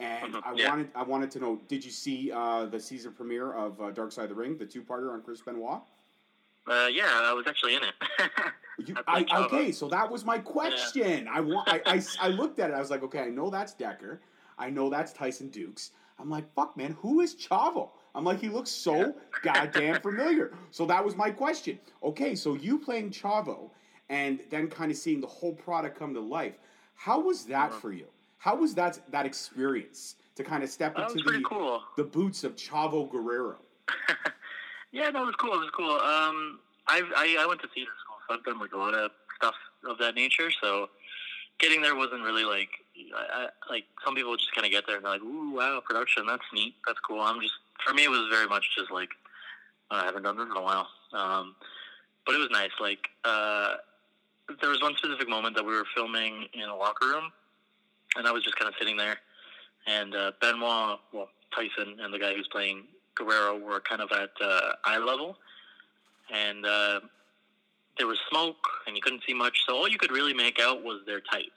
[0.00, 0.68] And Mhm, I yeah.
[0.68, 4.12] wanted I wanted to know, did you see uh, the season premiere of uh, Dark
[4.12, 5.80] Side of the Ring, the two-parter on Chris Benoit?
[6.66, 7.94] uh, yeah, I was actually in it.
[8.86, 11.26] You, I okay, so that was my question.
[11.26, 12.74] I, want, I, I, I looked at it.
[12.74, 14.20] I was like, okay, I know that's Decker.
[14.56, 15.90] I know that's Tyson Dukes.
[16.20, 17.90] I'm like, fuck, man, who is Chavo?
[18.14, 20.52] I'm like, he looks so goddamn familiar.
[20.70, 21.80] So that was my question.
[22.04, 23.70] Okay, so you playing Chavo
[24.08, 26.54] and then kind of seeing the whole product come to life.
[26.94, 27.80] How was that Mhm.
[27.80, 28.08] for you?
[28.38, 31.82] How was that that experience to kind of step that into the, cool.
[31.96, 33.58] the boots of Chavo Guerrero?
[34.92, 35.54] yeah, no, it was cool.
[35.54, 35.98] It was cool.
[36.00, 39.10] Um, I've, I I went to theater school, so I've done like a lot of
[39.36, 40.50] stuff of that nature.
[40.62, 40.88] So
[41.58, 42.70] getting there wasn't really like
[43.14, 45.80] I, I, like some people just kind of get there and they're like, "Ooh, wow,
[45.84, 49.10] production, that's neat, that's cool." I'm just for me, it was very much just like
[49.90, 50.88] I haven't done this in a while.
[51.12, 51.54] Um,
[52.26, 52.70] but it was nice.
[52.80, 53.74] Like uh,
[54.60, 57.30] there was one specific moment that we were filming in a locker room,
[58.16, 59.16] and I was just kind of sitting there,
[59.86, 62.84] and uh, Benoit, well Tyson, and the guy who's playing
[63.14, 65.36] Guerrero were kind of at uh, eye level,
[66.32, 67.00] and uh,
[67.98, 69.58] there was smoke, and you couldn't see much.
[69.66, 71.50] So all you could really make out was their tights.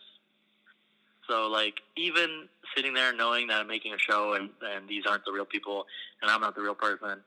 [1.27, 5.23] So like even sitting there knowing that I'm making a show and, and these aren't
[5.25, 5.85] the real people
[6.21, 7.19] and I'm not the real person,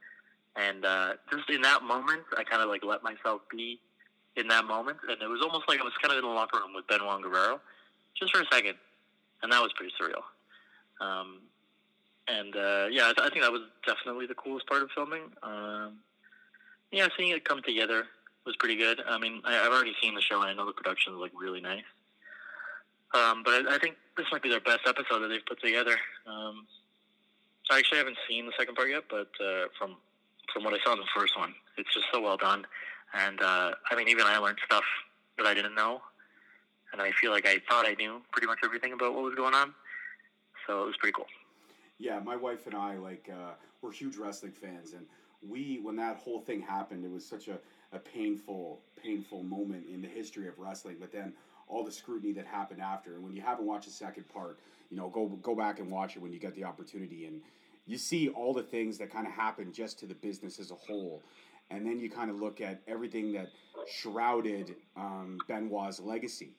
[0.57, 3.79] and uh, just in that moment I kind of like let myself be
[4.37, 6.59] in that moment, and it was almost like I was kind of in the locker
[6.59, 7.61] room with Benoit Guerrero,
[8.18, 8.75] just for a second,
[9.42, 10.23] and that was pretty surreal.
[11.01, 11.40] Um,
[12.27, 15.23] and uh, yeah, I, th- I think that was definitely the coolest part of filming.
[15.42, 15.99] Um,
[16.90, 18.05] yeah, seeing it come together
[18.47, 19.01] was pretty good.
[19.07, 21.33] I mean, I, I've already seen the show, and I know the production is like
[21.38, 21.85] really nice.
[23.14, 25.97] Um, but I, I think this might be their best episode that they've put together.
[26.27, 26.66] Um,
[27.70, 29.97] I actually haven't seen the second part yet, but uh, from
[30.53, 32.66] from what I saw in the first one, it's just so well done.
[33.14, 34.85] And uh, I mean, even I learned stuff
[35.38, 36.03] that I didn't know,
[36.92, 39.55] and I feel like I thought I knew pretty much everything about what was going
[39.55, 39.72] on.
[40.66, 41.27] So it was pretty cool.
[41.98, 45.07] Yeah, my wife and I like uh, we're huge wrestling fans, and
[45.48, 47.59] we when that whole thing happened, it was such a,
[47.92, 50.96] a painful, painful moment in the history of wrestling.
[50.98, 51.33] But then
[51.68, 54.59] all the scrutiny that happened after, and when you haven't watched the second part,
[54.90, 57.40] you know, go go back and watch it when you get the opportunity, and
[57.87, 60.74] you see all the things that kind of happened just to the business as a
[60.74, 61.22] whole.
[61.75, 63.49] And then you kind of look at everything that
[63.87, 66.51] shrouded um, Benoit's legacy.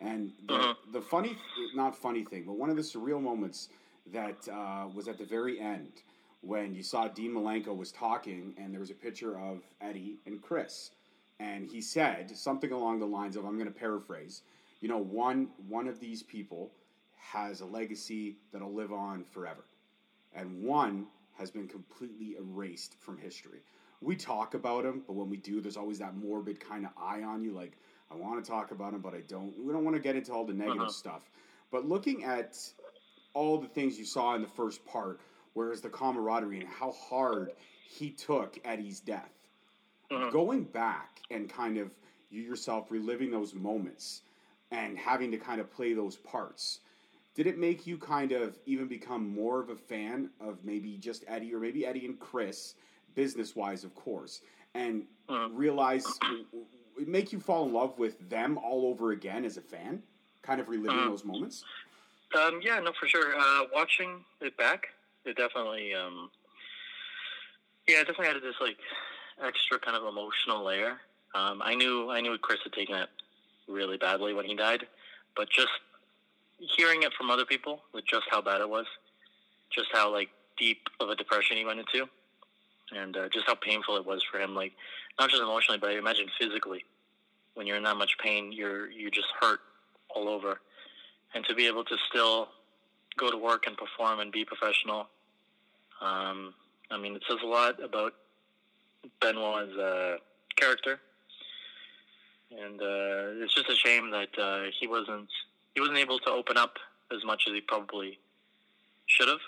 [0.00, 0.76] And the, Mhm.
[0.92, 1.36] the funny,
[1.74, 3.68] not funny thing, but one of the surreal moments
[4.12, 6.02] that uh, was at the very end
[6.42, 10.40] when you saw Dean Malenko was talking and there was a picture of Eddie and
[10.40, 10.92] Chris.
[11.40, 14.42] and he said something along the lines of, "I'm going to paraphrase,
[14.80, 16.72] you know, one one of these people
[17.16, 19.64] has a legacy that'll live on forever,
[20.34, 23.60] and one has been completely erased from history."
[24.00, 27.22] We talk about him, but when we do, there's always that morbid kind of eye
[27.22, 27.72] on you, like
[28.10, 29.52] I want to talk about him, but I don't.
[29.58, 30.90] We don't want to get into all the negative uh-huh.
[30.90, 31.30] stuff.
[31.70, 32.56] But looking at
[33.34, 35.20] all the things you saw in the first part,
[35.52, 37.52] whereas the camaraderie and how hard
[37.88, 39.32] he took Eddie's death,
[40.10, 40.30] uh-huh.
[40.30, 41.92] going back and kind of
[42.30, 44.22] you yourself reliving those moments
[44.70, 46.80] and having to kind of play those parts.
[47.34, 51.24] Did it make you kind of even become more of a fan of maybe just
[51.28, 52.74] Eddie or maybe Eddie and Chris,
[53.18, 54.42] business wise, of course,
[54.74, 55.48] and uh-huh.
[55.52, 56.06] realize
[57.04, 60.00] make you fall in love with them all over again as a fan,
[60.42, 61.64] kind of reliving uh, those moments?
[62.40, 63.34] Um, yeah, no, for sure.
[63.36, 64.86] Uh, watching it back,
[65.24, 66.30] it definitely, um,
[67.88, 68.76] yeah, it definitely added this like
[69.44, 71.00] extra kind of emotional layer.
[71.34, 73.08] Um, I knew I knew Chris had taken it
[73.66, 74.86] really badly when he died,
[75.36, 75.72] but just
[76.76, 78.86] hearing it from other people with just how bad it was,
[79.70, 82.08] just how like deep of a depression he went into,
[82.96, 84.54] and uh, just how painful it was for him.
[84.54, 84.72] Like
[85.18, 86.84] not just emotionally, but I imagine physically.
[87.54, 89.60] When you're in that much pain, you're you just hurt
[90.14, 90.60] all over,
[91.34, 92.48] and to be able to still
[93.16, 95.08] go to work and perform and be professional.
[96.00, 96.54] Um,
[96.90, 98.14] I mean, it says a lot about
[99.20, 100.16] Benoit's uh,
[100.56, 101.00] character,
[102.50, 105.28] and uh, it's just a shame that uh, he wasn't
[105.74, 106.76] he wasn't able to open up
[107.12, 108.18] as much as he probably
[109.06, 109.40] should have.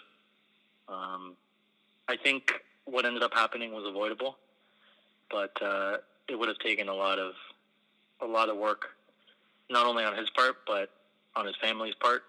[0.88, 1.37] Um,
[2.09, 2.53] I think
[2.84, 4.36] what ended up happening was avoidable
[5.30, 7.32] but uh, it would have taken a lot of
[8.20, 8.88] a lot of work,
[9.70, 10.90] not only on his part but
[11.36, 12.22] on his family's part.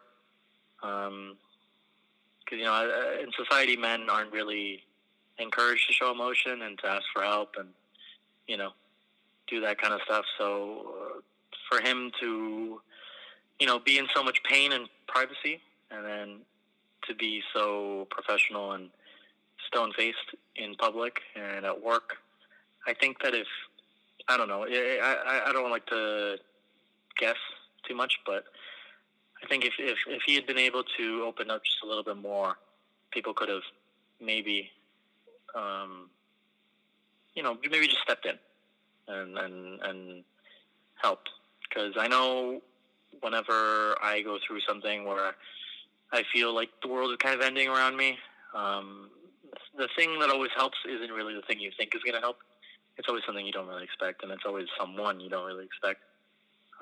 [0.80, 1.38] Because um,
[2.52, 4.84] you know, in society, men aren't really
[5.40, 7.70] encouraged to show emotion and to ask for help and
[8.48, 8.72] you know
[9.48, 10.26] do that kind of stuff.
[10.38, 11.20] So uh,
[11.70, 12.80] for him to
[13.60, 15.60] you know be in so much pain and privacy,
[15.90, 16.38] and then
[17.08, 18.90] to be so professional and
[19.68, 20.18] stone faced
[20.56, 22.18] in public and at work
[22.88, 23.48] I think that if
[24.28, 26.38] I don't know, I, I, don't like to
[27.18, 27.36] guess
[27.88, 28.46] too much, but
[29.44, 32.04] I think if, if if he had been able to open up just a little
[32.04, 32.58] bit more,
[33.12, 33.64] people could have
[34.20, 34.70] maybe,
[35.56, 36.10] um,
[37.34, 38.38] you know, maybe just stepped in
[39.08, 40.24] and and and
[40.96, 41.30] helped.
[41.68, 42.62] Because I know
[43.22, 45.34] whenever I go through something where
[46.12, 48.18] I feel like the world is kind of ending around me,
[48.54, 49.10] um,
[49.78, 52.38] the thing that always helps isn't really the thing you think is going to help
[52.98, 56.02] it's always something you don't really expect, and it's always someone you don't really expect.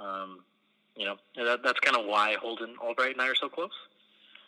[0.01, 0.39] Um,
[0.95, 3.71] you know, that, that's kind of why Holden Albright and I are so close.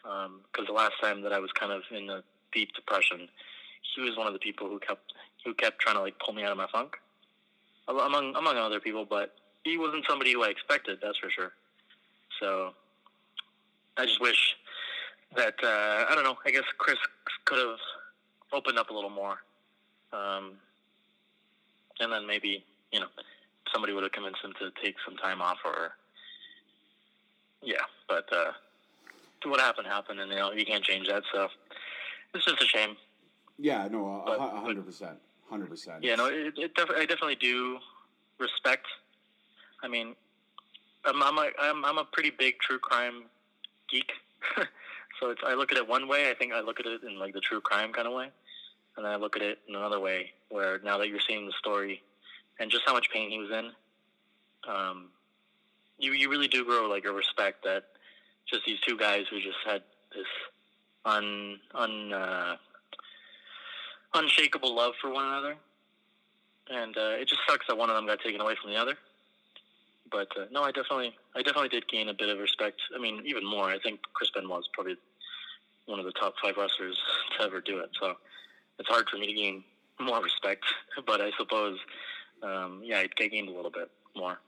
[0.04, 3.30] Because um, the last time that I was kind of in a deep depression,
[3.96, 5.14] he was one of the people who kept
[5.46, 6.98] who kept trying to like pull me out of my funk,
[7.88, 9.06] among among other people.
[9.06, 11.54] But he wasn't somebody who I expected, that's for sure.
[12.40, 12.74] So
[13.98, 14.56] I just wish
[15.36, 16.38] that uh, I don't know.
[16.46, 16.98] I guess Chris
[17.46, 17.78] could have
[18.54, 19.38] opened up a little more.
[20.14, 20.58] Um,
[22.02, 23.08] and then maybe you know
[23.74, 25.92] somebody would have convinced him to take some time off or
[27.62, 28.52] yeah but uh
[29.46, 31.48] what happened happened and you know you can't change that so
[32.34, 32.96] it's just a shame.
[33.58, 35.18] Yeah no a hundred percent
[35.50, 36.04] hundred percent.
[36.04, 37.78] Yeah no it, it def- i definitely do
[38.40, 38.86] respect
[39.84, 40.16] i mean
[41.06, 43.24] i'm i'm a, I'm, I'm a pretty big true crime
[43.90, 44.12] geek.
[45.20, 47.20] So it's i look at it one way i think i look at it in
[47.20, 48.30] like the true crime kind of way
[48.96, 51.54] and then I look at it in another way, where now that you're seeing the
[51.54, 52.02] story
[52.60, 53.72] and just how much pain he was in,
[54.68, 55.10] um,
[55.98, 57.86] you you really do grow like a respect that
[58.50, 59.82] just these two guys who just had
[60.16, 60.28] this
[61.06, 62.56] un un uh,
[64.14, 65.56] unshakable love for one another,
[66.70, 68.96] and uh, it just sucks that one of them got taken away from the other.
[70.12, 72.82] But uh, no, I definitely I definitely did gain a bit of respect.
[72.96, 73.66] I mean, even more.
[73.66, 74.98] I think Chris Benoit was probably
[75.86, 77.00] one of the top five wrestlers
[77.38, 77.90] to ever do it.
[78.00, 78.16] So
[78.82, 79.64] it's hard for me to gain
[80.00, 80.66] more respect.
[81.06, 81.78] But I suppose,
[82.44, 84.40] um, yeah, I gained a little bit more.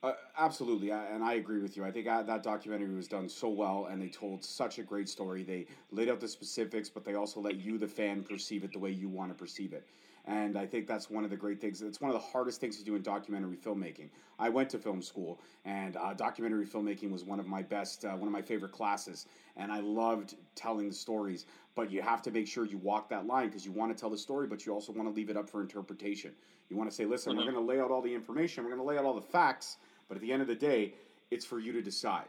[0.00, 1.84] Uh, absolutely, and I agree with you.
[1.84, 5.08] I think uh, that documentary was done so well, and they told such a great
[5.08, 5.42] story.
[5.42, 8.78] They laid out the specifics, but they also let you, the fan, perceive it the
[8.78, 9.88] way you want to perceive it.
[10.28, 11.80] And I think that's one of the great things.
[11.80, 14.10] It's one of the hardest things to do in documentary filmmaking.
[14.38, 18.10] I went to film school, and uh, documentary filmmaking was one of my best, uh,
[18.10, 19.26] one of my favorite classes.
[19.56, 21.46] And I loved telling the stories.
[21.74, 24.10] But you have to make sure you walk that line because you want to tell
[24.10, 26.32] the story, but you also want to leave it up for interpretation.
[26.68, 27.46] You want to say, listen, mm-hmm.
[27.46, 29.22] we're going to lay out all the information, we're going to lay out all the
[29.22, 30.92] facts, but at the end of the day,
[31.30, 32.28] it's for you to decide.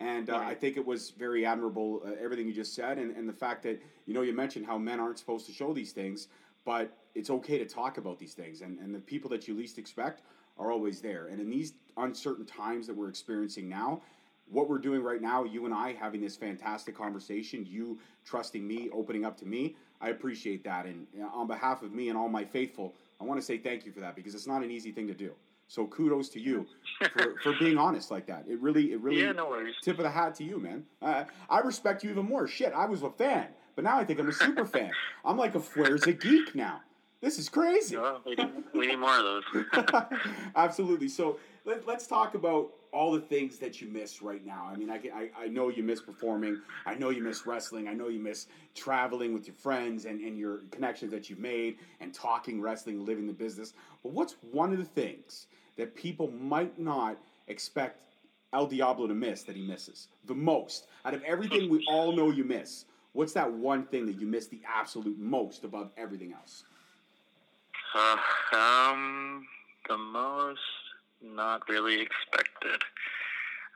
[0.00, 0.48] And uh, right.
[0.48, 3.62] I think it was very admirable, uh, everything you just said, and, and the fact
[3.64, 6.28] that, you know, you mentioned how men aren't supposed to show these things
[6.68, 9.78] but it's okay to talk about these things, and and the people that you least
[9.78, 10.20] expect
[10.58, 11.28] are always there.
[11.28, 14.02] And in these uncertain times that we're experiencing now,
[14.50, 18.90] what we're doing right now, you and I having this fantastic conversation, you trusting me,
[18.92, 20.84] opening up to me, I appreciate that.
[20.84, 23.92] And on behalf of me and all my faithful, I want to say thank you
[23.92, 25.32] for that because it's not an easy thing to do.
[25.68, 26.66] So kudos to you
[27.14, 28.44] for, for being honest like that.
[28.46, 29.76] It really, it really, Yeah, no worries.
[29.82, 30.84] tip of the hat to you, man.
[31.00, 32.46] Uh, I respect you even more.
[32.46, 34.90] Shit, I was a fan, but now I think I'm a super fan.
[35.24, 36.80] I'm like a where's a geek now.
[37.20, 37.96] This is crazy.
[37.96, 39.64] Well, we, need, we need more of those.
[40.56, 41.08] Absolutely.
[41.08, 44.68] So let, let's talk about all the things that you miss right now.
[44.68, 46.60] I mean, I, can, I, I know you miss performing.
[46.86, 47.86] I know you miss wrestling.
[47.86, 51.76] I know you miss traveling with your friends and, and your connections that you've made
[52.00, 53.74] and talking wrestling, living the business.
[54.02, 58.16] But what's one of the things that people might not expect
[58.52, 60.88] El Diablo to miss that he misses the most?
[61.04, 64.46] Out of everything we all know you miss, what's that one thing that you miss
[64.46, 66.64] the absolute most above everything else?
[67.94, 68.16] Uh,
[68.56, 69.46] um,
[69.88, 70.60] the most
[71.22, 72.82] not really expected.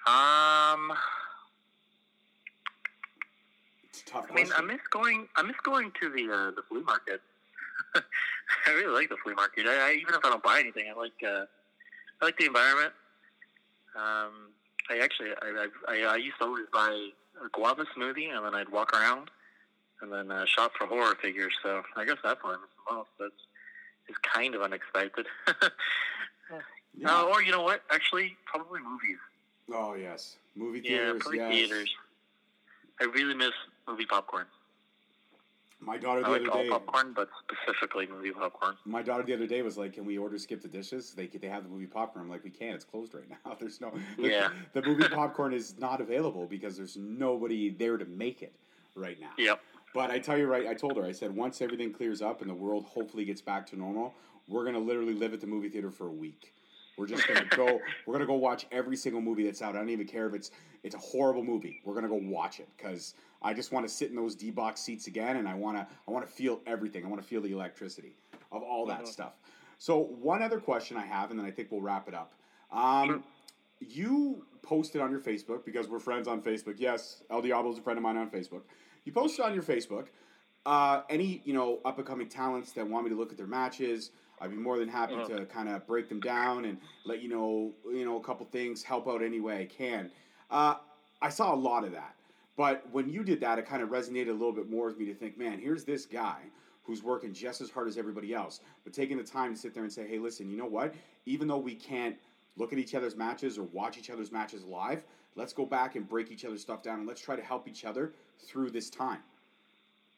[0.06, 0.92] Um,
[3.88, 4.64] It's a tough I mean, question.
[4.64, 5.28] I miss going.
[5.36, 7.20] I miss going to the uh, the flea market.
[7.94, 9.66] I really like the flea market.
[9.66, 11.44] I, I even if I don't buy anything, I like uh,
[12.20, 12.92] I like the environment.
[13.94, 14.52] Um,
[14.90, 17.08] I actually I, I, I used to always buy
[17.44, 19.30] a guava smoothie and then I'd walk around
[20.00, 21.52] and then uh, shop for horror figures.
[21.62, 23.10] So I guess that's what I miss the most.
[23.18, 23.32] That's
[24.08, 25.26] is kind of unexpected.
[26.98, 27.20] Yeah.
[27.20, 27.82] Uh, or you know what?
[27.90, 29.18] Actually, probably movies.
[29.72, 31.14] Oh yes, movie theaters.
[31.14, 31.52] Yeah, probably yes.
[31.52, 31.94] theaters.
[33.00, 33.52] I really miss
[33.88, 34.46] movie popcorn.
[35.84, 36.68] My daughter the I like other day.
[36.68, 38.76] popcorn, but specifically movie popcorn.
[38.84, 41.12] My daughter the other day was like, "Can we order skip the dishes?
[41.12, 42.74] They they have the movie popcorn." I'm like, "We can't.
[42.74, 43.56] It's closed right now.
[43.60, 43.92] There's no.
[44.16, 44.50] the- Yeah.
[44.74, 48.54] The movie popcorn is not available because there's nobody there to make it
[48.94, 49.30] right now.
[49.38, 49.60] Yep.
[49.94, 52.48] But I tell you right, I told her, I said, once everything clears up and
[52.48, 54.14] the world hopefully gets back to normal,
[54.48, 56.54] we're gonna literally live at the movie theater for a week.
[56.96, 57.80] We're just gonna go.
[58.06, 59.74] We're gonna go watch every single movie that's out.
[59.74, 60.50] I don't even care if it's
[60.84, 61.80] it's a horrible movie.
[61.84, 64.80] We're gonna go watch it because I just want to sit in those D box
[64.80, 67.04] seats again, and I wanna I want to feel everything.
[67.04, 68.14] I want to feel the electricity
[68.50, 69.32] of all that stuff.
[69.78, 72.32] So one other question I have, and then I think we'll wrap it up.
[72.70, 73.24] Um,
[73.80, 76.76] you posted on your Facebook because we're friends on Facebook.
[76.78, 78.62] Yes, El Diablo's a friend of mine on Facebook.
[79.04, 80.06] You posted on your Facebook
[80.66, 83.46] uh, any you know up and coming talents that want me to look at their
[83.46, 84.10] matches.
[84.40, 85.38] I'd be more than happy Uh-huh.
[85.38, 88.82] to kind of break them down and let you know you know a couple things,
[88.82, 90.10] help out any way I can.
[90.50, 90.74] Uh,
[91.20, 92.14] I saw a lot of that,
[92.56, 95.06] but when you did that, it kind of resonated a little bit more with me
[95.06, 96.38] to think, man, here's this guy
[96.84, 99.84] who's working just as hard as everybody else, but taking the time to sit there
[99.84, 100.94] and say, hey, listen, you know what?
[101.26, 102.16] Even though we can't
[102.56, 105.04] look at each other's matches or watch each other's matches live,
[105.36, 107.84] let's go back and break each other's stuff down and let's try to help each
[107.84, 108.12] other
[108.46, 109.20] through this time.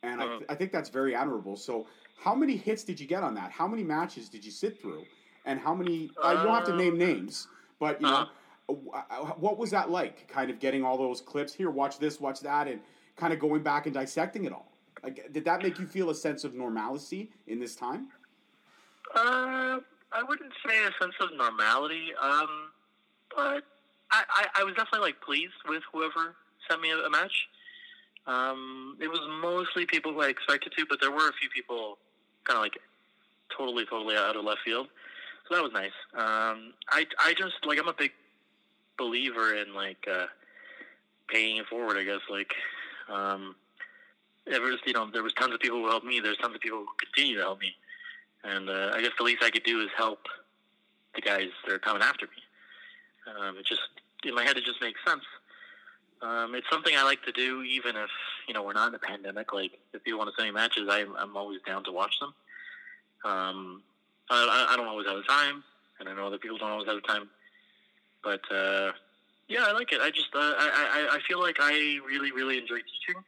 [0.03, 0.41] And I, Uh-huh.
[0.49, 1.57] I think that's very admirable.
[1.57, 1.87] So,
[2.19, 3.51] how many hits did you get on that?
[3.51, 5.05] How many matches did you sit through?
[5.47, 6.11] And how many?
[6.23, 8.23] Uh, you don't have to Uh, name names, but you know, uh-huh.
[8.25, 8.29] uh,
[8.67, 10.27] what was that like?
[10.29, 12.81] Kind of getting all those clips here, watch this, watch that, and
[13.17, 14.73] kind of going back and dissecting it all.
[15.03, 18.09] Like, did that make you feel a sense of normalcy in this time?
[19.15, 19.79] Uh,
[20.13, 22.49] I wouldn't say a sense of normality, um,
[23.37, 23.63] but
[24.11, 26.35] I, I, I was definitely like pleased with whoever
[26.69, 27.49] sent me a, a match.
[28.27, 31.99] Um, it was mostly people who I expected to, but there were a few people
[32.45, 32.79] kind of like
[33.57, 34.89] totally, totally out of left field.
[35.49, 35.93] So that was nice.
[36.15, 38.13] Um, I, I just like I'm a big
[38.99, 40.27] believer in like uh,
[41.29, 41.97] paying it forward.
[41.97, 42.53] I guess like
[43.09, 43.55] um,
[44.47, 46.21] was you know there was tons of people who helped me.
[46.21, 47.75] There's tons of people who continue to help me.
[48.45, 50.21] And uh, I guess the least I could do is help
[51.15, 53.39] the guys that are coming after me.
[53.41, 53.81] Um, it just
[54.25, 55.23] in my head, it just makes sense.
[56.23, 58.11] Um, it's something I like to do, even if
[58.49, 59.53] you know we're not in a pandemic.
[59.53, 62.35] Like if you want to send me matches, I'm, I'm always down to watch them.
[63.25, 63.83] Um,
[64.31, 65.63] I- I don't always have the time,
[66.01, 67.29] and I know other people don't always have the time.
[68.25, 68.93] But uh,
[69.49, 70.01] yeah, I like it.
[70.01, 71.73] I just uh, I, I I feel like I
[72.07, 73.23] really really enjoy teaching.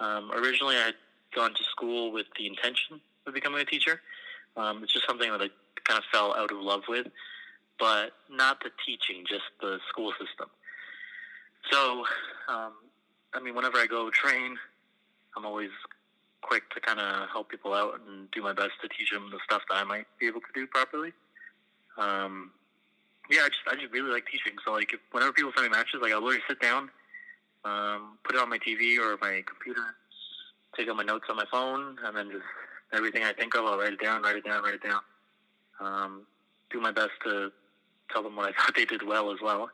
[0.00, 0.94] Um, originally, I had
[1.34, 4.00] gone to school with the intention of becoming a teacher.
[4.56, 5.48] Um, it's just something that I
[5.84, 7.06] kind of fell out of love with,
[7.78, 10.48] but not the teaching, just the school system.
[11.70, 12.04] So,
[12.48, 12.72] um,
[13.32, 14.58] I mean, whenever I go train,
[15.36, 15.70] I'm always
[16.42, 19.38] quick to kind of help people out and do my best to teach them the
[19.44, 21.12] stuff that I might be able to do properly.
[21.96, 22.50] Um,
[23.32, 24.52] yeah, I just I just really like teaching.
[24.64, 26.90] So like, if, whenever people send me matches, like I'll literally sit down,
[27.64, 29.96] um, put it on my TV or my computer,
[30.76, 32.44] take out my notes on my phone, and then just
[32.92, 35.00] everything I think of, I'll write it down, write it down, write it down.
[35.80, 36.26] Um,
[36.70, 37.50] do my best to
[38.10, 39.70] tell them what I thought they did well as well.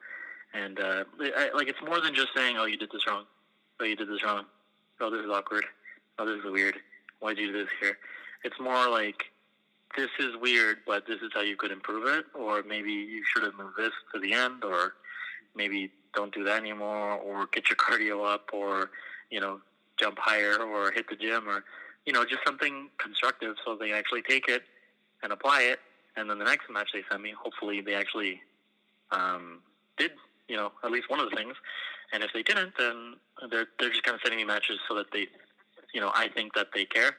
[0.55, 3.25] And uh, I, like it's more than just saying, "Oh, you did this wrong.
[3.81, 4.45] Oh, you did this wrong.
[5.01, 5.65] Oh, this is awkward.
[6.19, 6.77] Oh, this is weird.
[7.21, 7.99] Why did you do this here?"
[8.45, 9.25] It's more like
[9.97, 13.43] this is weird, but this is how you could improve it, or maybe you should
[13.45, 14.95] have moved this to the end, or
[15.55, 18.91] maybe don't do that anymore, or get your cardio up, or
[19.31, 19.61] you know
[19.99, 21.65] jump higher, or hit the gym, or
[22.07, 24.63] you know just something constructive so they actually take it
[25.23, 25.81] and apply it,
[26.17, 28.41] and then the next match they send me, hopefully they actually
[29.11, 29.61] um,
[29.97, 30.13] did
[30.49, 31.55] you know at least one of the things,
[32.13, 33.15] and if they didn't, then
[33.51, 35.29] they're they're just kind of sending me matches so that they
[35.95, 37.17] you know I think that they care.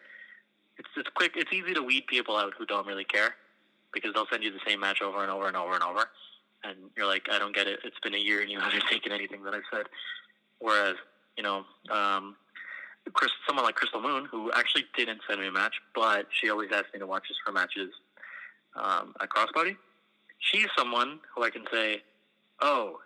[0.80, 1.34] It's it's quick.
[1.36, 3.36] It's easy to weed people out who don't really care
[3.94, 6.06] because they'll send you the same match over and over and over and over
[6.64, 7.80] and you're like, I don't get it.
[7.84, 9.88] It's been a year and you haven't taken anything that I said.
[10.60, 10.96] Whereas,
[11.38, 12.36] you know, um,
[13.14, 16.70] Chris, someone like Crystal Moon, who actually didn't send me a match, but she always
[16.72, 17.90] asked me to watch her matches
[18.76, 19.76] um, at Crossbody.
[20.40, 22.02] She's someone who I can say,
[22.62, 23.00] oh,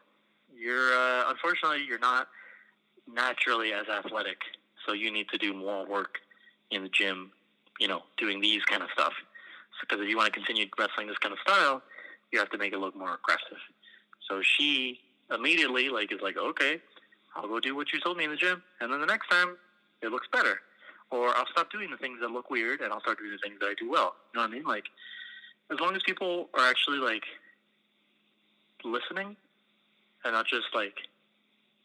[0.55, 2.28] you're uh, unfortunately you're not
[3.11, 4.38] naturally as athletic,
[4.86, 6.19] so you need to do more work
[6.69, 7.32] in the gym.
[7.80, 9.13] You know, doing these kind of stuff.
[9.82, 11.82] Because if you want to continue wrestling this kind of style,
[12.32, 13.57] you have to make it look more aggressive.
[14.30, 14.99] So she
[15.34, 16.80] immediately like is like, okay,
[17.36, 19.57] I'll go do what you told me in the gym, and then the next time
[20.01, 20.61] it looks better,
[21.09, 23.59] or I'll stop doing the things that look weird and I'll start doing the things
[23.59, 24.15] that I do well.
[24.34, 24.63] You know what I mean?
[24.63, 24.86] Like,
[25.71, 27.24] as long as people are actually like
[28.84, 29.36] listening
[30.26, 30.95] and not just like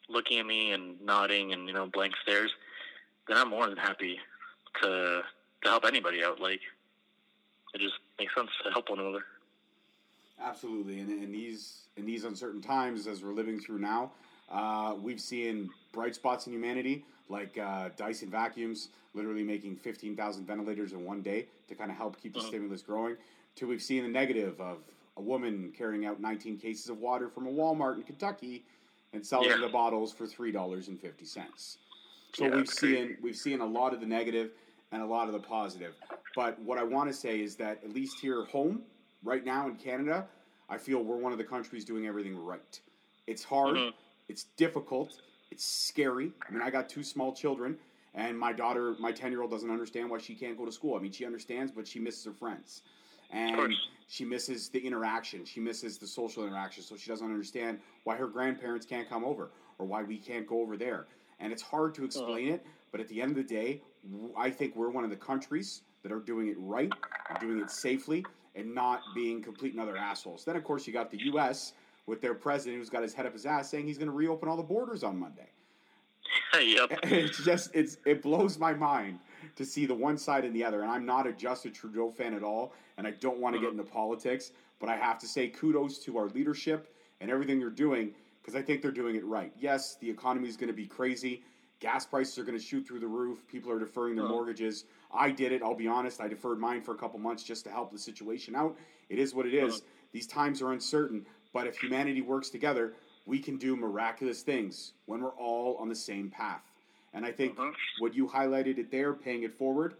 [0.08, 2.50] looking at me and nodding and you know blank stares,
[3.26, 4.18] then I'm more than happy
[4.82, 5.22] to
[5.62, 6.40] to help anybody out.
[6.40, 6.60] Like,
[7.74, 9.24] it just makes sense to help one another.
[10.40, 14.12] Absolutely, and in these in these uncertain times as we're living through now,
[14.50, 20.46] uh, we've seen bright spots in humanity, like uh, Dyson vacuums, literally making fifteen thousand
[20.46, 22.48] ventilators in one day to kind of help keep the uh-huh.
[22.48, 23.16] stimulus growing.
[23.56, 24.78] To we've seen the negative of
[25.16, 28.64] a woman carrying out nineteen cases of water from a Walmart in Kentucky
[29.12, 29.56] and selling yeah.
[29.60, 31.78] the bottles for three dollars and fifty cents.
[32.34, 34.52] So yeah, we've seen we've seen a lot of the negative
[34.92, 35.94] and a lot of the positive.
[36.34, 38.82] But what I want to say is that at least here home,
[39.22, 40.26] right now in Canada,
[40.68, 42.80] I feel we're one of the countries doing everything right.
[43.26, 43.90] It's hard, mm-hmm.
[44.28, 45.20] it's difficult,
[45.50, 46.32] it's scary.
[46.48, 47.76] I mean, I got two small children,
[48.14, 50.96] and my daughter, my 10 year old, doesn't understand why she can't go to school.
[50.96, 52.82] I mean, she understands, but she misses her friends.
[53.30, 53.74] And
[54.08, 55.44] she misses the interaction.
[55.44, 56.82] She misses the social interaction.
[56.82, 60.62] So she doesn't understand why her grandparents can't come over or why we can't go
[60.62, 61.06] over there.
[61.38, 62.54] And it's hard to explain uh-huh.
[62.54, 63.82] it, but at the end of the day,
[64.36, 66.92] I think we're one of the countries that are doing it right,
[67.40, 68.24] doing it safely,
[68.54, 70.44] and not being complete and utter assholes.
[70.44, 71.74] Then, of course, you got the U.S.
[72.06, 74.48] with their president who's got his head up his ass saying he's going to reopen
[74.48, 75.48] all the borders on Monday.
[76.60, 76.90] yep.
[77.04, 79.18] It's just it's it blows my mind
[79.56, 80.82] to see the one side and the other.
[80.82, 83.70] And I'm not a Justin Trudeau fan at all, and I don't want to get
[83.70, 83.80] mm-hmm.
[83.80, 84.52] into politics.
[84.80, 88.62] But I have to say kudos to our leadership and everything you're doing because I
[88.62, 89.52] think they're doing it right.
[89.58, 91.42] Yes, the economy is going to be crazy.
[91.80, 93.46] Gas prices are going to shoot through the roof.
[93.46, 94.84] People are deferring their mortgages.
[95.12, 95.62] I did it.
[95.62, 96.20] I'll be honest.
[96.20, 98.76] I deferred mine for a couple months just to help the situation out.
[99.08, 99.82] It is what it is.
[100.12, 102.94] These times are uncertain, but if humanity works together,
[103.26, 106.62] we can do miraculous things when we're all on the same path.
[107.14, 107.70] And I think uh-huh.
[108.00, 109.94] what you highlighted it there, paying it forward,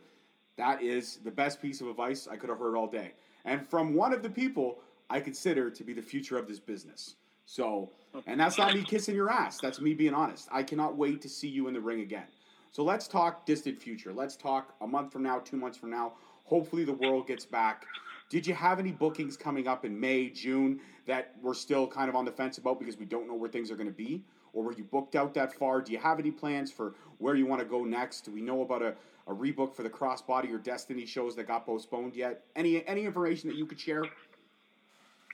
[0.57, 3.13] that is the best piece of advice I could have heard all day.
[3.45, 4.79] And from one of the people
[5.11, 7.17] I consider to be the future of this business.
[7.47, 7.91] So,
[8.27, 9.59] and that's not me kissing your ass.
[9.61, 10.49] That's me being honest.
[10.51, 12.27] I cannot wait to see you in the ring again.
[12.73, 14.13] So let's talk distant future.
[14.13, 16.15] Let's talk a month from now, two months from now.
[16.45, 17.87] Hopefully the world gets back.
[18.31, 22.17] Did you have any bookings coming up in May, June that we're still kind of
[22.17, 24.23] on the fence about because we don't know where things are going to be?
[24.53, 25.81] Or were you booked out that far?
[25.81, 28.23] Do you have any plans for where you want to go next?
[28.23, 28.95] Do we know about a,
[29.27, 32.45] a rebook for the Crossbody or Destiny shows that got postponed yet?
[32.57, 34.05] Any any information that you could share?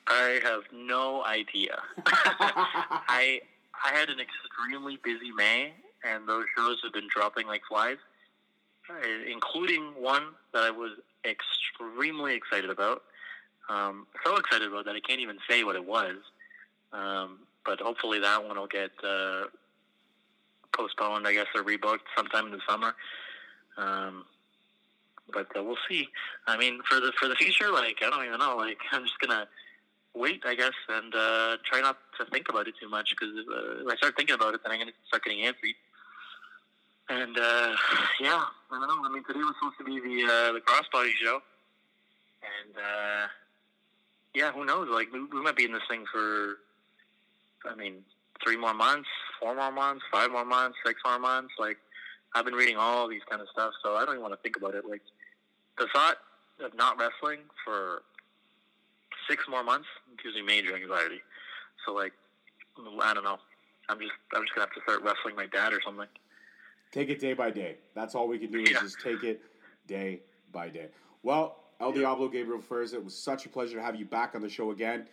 [0.07, 1.83] I have no idea.
[2.07, 3.41] I
[3.85, 5.73] I had an extremely busy May,
[6.05, 7.97] and those shows have been dropping like flies,
[8.89, 8.95] uh,
[9.31, 10.93] including one that I was
[11.25, 13.03] extremely excited about.
[13.69, 16.17] Um, so excited about that I can't even say what it was.
[16.93, 19.45] Um, but hopefully that one will get uh,
[20.77, 22.95] postponed, I guess, or rebooked sometime in the summer.
[23.77, 24.25] Um,
[25.33, 26.09] but uh, we'll see.
[26.47, 28.57] I mean, for the for the future, like I don't even know.
[28.57, 29.49] Like I'm just gonna
[30.15, 33.83] wait, I guess, and uh, try not to think about it too much because uh,
[33.83, 35.75] if I start thinking about it, then I'm gonna start getting antsy.
[37.09, 37.77] And uh,
[38.21, 39.05] yeah, I don't know.
[39.05, 41.41] I mean, today was supposed to be the uh, the crossbody show,
[42.43, 43.27] and uh,
[44.35, 44.89] yeah, who knows?
[44.91, 46.59] Like, we, we might be in this thing for,
[47.71, 48.05] I mean,
[48.43, 49.09] three more months,
[49.41, 51.55] four more months, five more months, six more months.
[51.59, 51.79] Like,
[52.35, 54.57] I've been reading all these kind of stuff, so I don't even want to think
[54.57, 54.85] about it.
[54.89, 55.03] Like,
[55.79, 56.17] the thought
[56.61, 58.03] of not wrestling for
[59.29, 59.89] six more months
[60.23, 61.21] gives me major anxiety.
[61.87, 62.13] So, like,
[63.03, 63.39] I don't know.
[63.89, 66.09] I'm just I'm just gonna have to start wrestling my dad or something
[66.95, 67.77] take it day by day.
[67.95, 68.81] That's all we can do is yeah.
[68.81, 69.43] just take it
[69.87, 70.21] day
[70.53, 70.89] by day.
[71.23, 74.41] Well, El Diablo Gabriel Fuerza, it was such a pleasure to have you back on
[74.41, 75.07] the show again.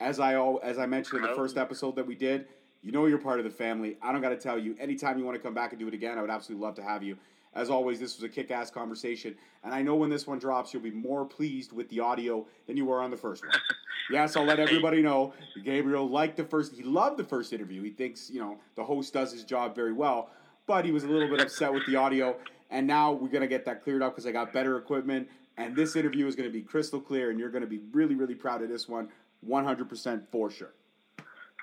[0.00, 2.46] As I all as I mentioned in the first episode that we did,
[2.82, 3.96] you know you're part of the family.
[4.02, 4.76] I don't got to tell you.
[4.80, 6.82] Anytime you want to come back and do it again, I would absolutely love to
[6.82, 7.16] have you.
[7.58, 9.34] As always, this was a kick ass conversation.
[9.64, 12.76] And I know when this one drops, you'll be more pleased with the audio than
[12.76, 13.52] you were on the first one.
[14.12, 15.34] yes, I'll let everybody know.
[15.64, 17.82] Gabriel liked the first, he loved the first interview.
[17.82, 20.30] He thinks, you know, the host does his job very well,
[20.68, 22.36] but he was a little bit upset with the audio.
[22.70, 25.28] And now we're going to get that cleared up because I got better equipment.
[25.56, 28.14] And this interview is going to be crystal clear, and you're going to be really,
[28.14, 29.08] really proud of this one,
[29.44, 30.74] 100% for sure.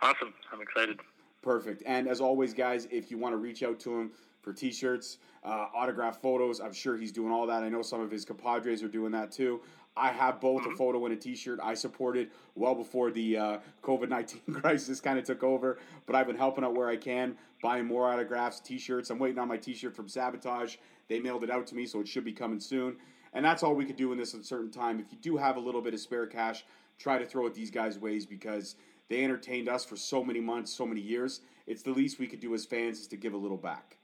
[0.02, 0.34] Awesome.
[0.52, 1.00] I'm excited.
[1.42, 1.84] Perfect.
[1.86, 4.12] And as always, guys, if you want to reach out to him
[4.46, 7.64] for t shirts, uh, autograph photos, I'm sure he's doing all that.
[7.64, 9.60] I know some of his compadres are doing that too.
[9.98, 11.60] I have both a photo and a t shirt.
[11.62, 16.28] I supported well before the uh, COVID 19 crisis kind of took over, but I've
[16.28, 19.10] been helping out where I can, buying more autographs, t shirts.
[19.10, 20.78] I'm waiting on my t shirt from Sabotage.
[21.08, 22.98] They mailed it out to me, so it should be coming soon.
[23.34, 25.00] And that's all we could do in this uncertain time.
[25.00, 26.66] If you do have a little bit of spare cash,
[26.98, 28.76] try to throw it these guys' ways because
[29.10, 31.42] they entertained us for so many months, so many years.
[31.68, 33.98] It's the least we could do as fans is to give a little back.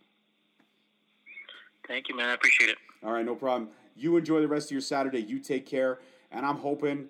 [1.92, 2.30] Thank you, man.
[2.30, 2.78] I appreciate it.
[3.04, 3.70] All right, no problem.
[3.98, 5.20] You enjoy the rest of your Saturday.
[5.20, 6.00] You take care.
[6.32, 7.10] And I'm hoping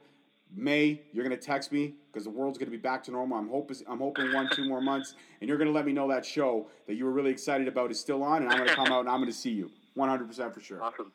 [0.54, 3.38] May you're gonna text me because the world's gonna be back to normal.
[3.38, 6.26] I'm hoping I'm hoping one two more months, and you're gonna let me know that
[6.26, 9.02] show that you were really excited about is still on, and I'm gonna come out
[9.02, 10.82] and I'm gonna see you 100 percent for sure.
[10.82, 11.12] Awesome.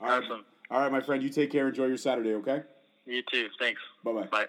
[0.00, 0.44] All right, Awesome.
[0.70, 1.22] all right, my friend.
[1.22, 1.68] You take care.
[1.68, 2.34] Enjoy your Saturday.
[2.34, 2.62] Okay.
[3.04, 3.48] You too.
[3.58, 3.80] Thanks.
[4.04, 4.46] Bye bye bye.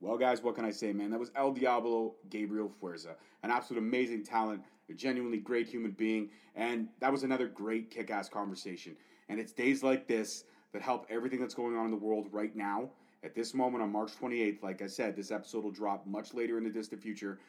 [0.00, 1.10] Well, guys, what can I say, man?
[1.10, 6.30] That was El Diablo Gabriel Fuerza, an absolute amazing talent, a genuinely great human being,
[6.54, 8.94] and that was another great kick ass conversation.
[9.28, 12.54] And it's days like this that help everything that's going on in the world right
[12.54, 12.90] now.
[13.24, 16.58] At this moment on March 28th, like I said, this episode will drop much later
[16.58, 17.40] in the distant future.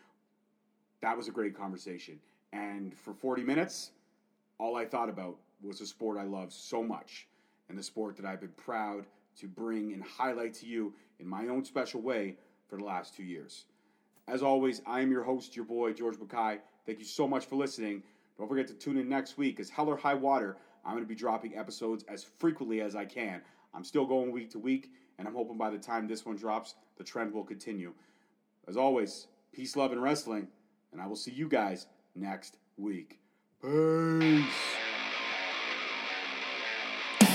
[1.01, 2.19] That was a great conversation.
[2.51, 3.91] And for 40 minutes,
[4.57, 7.27] all I thought about was a sport I love so much
[7.69, 9.05] and the sport that I've been proud
[9.39, 12.37] to bring and highlight to you in my own special way
[12.67, 13.65] for the last two years.
[14.27, 16.59] As always, I am your host, your boy, George Mackay.
[16.85, 18.03] Thank you so much for listening.
[18.37, 20.57] Don't forget to tune in next week as Hell or High Water.
[20.85, 23.41] I'm going to be dropping episodes as frequently as I can.
[23.73, 26.75] I'm still going week to week, and I'm hoping by the time this one drops,
[26.97, 27.93] the trend will continue.
[28.67, 30.47] As always, peace, love, and wrestling,
[30.91, 33.19] and I will see you guys next week.
[33.61, 34.68] Peace.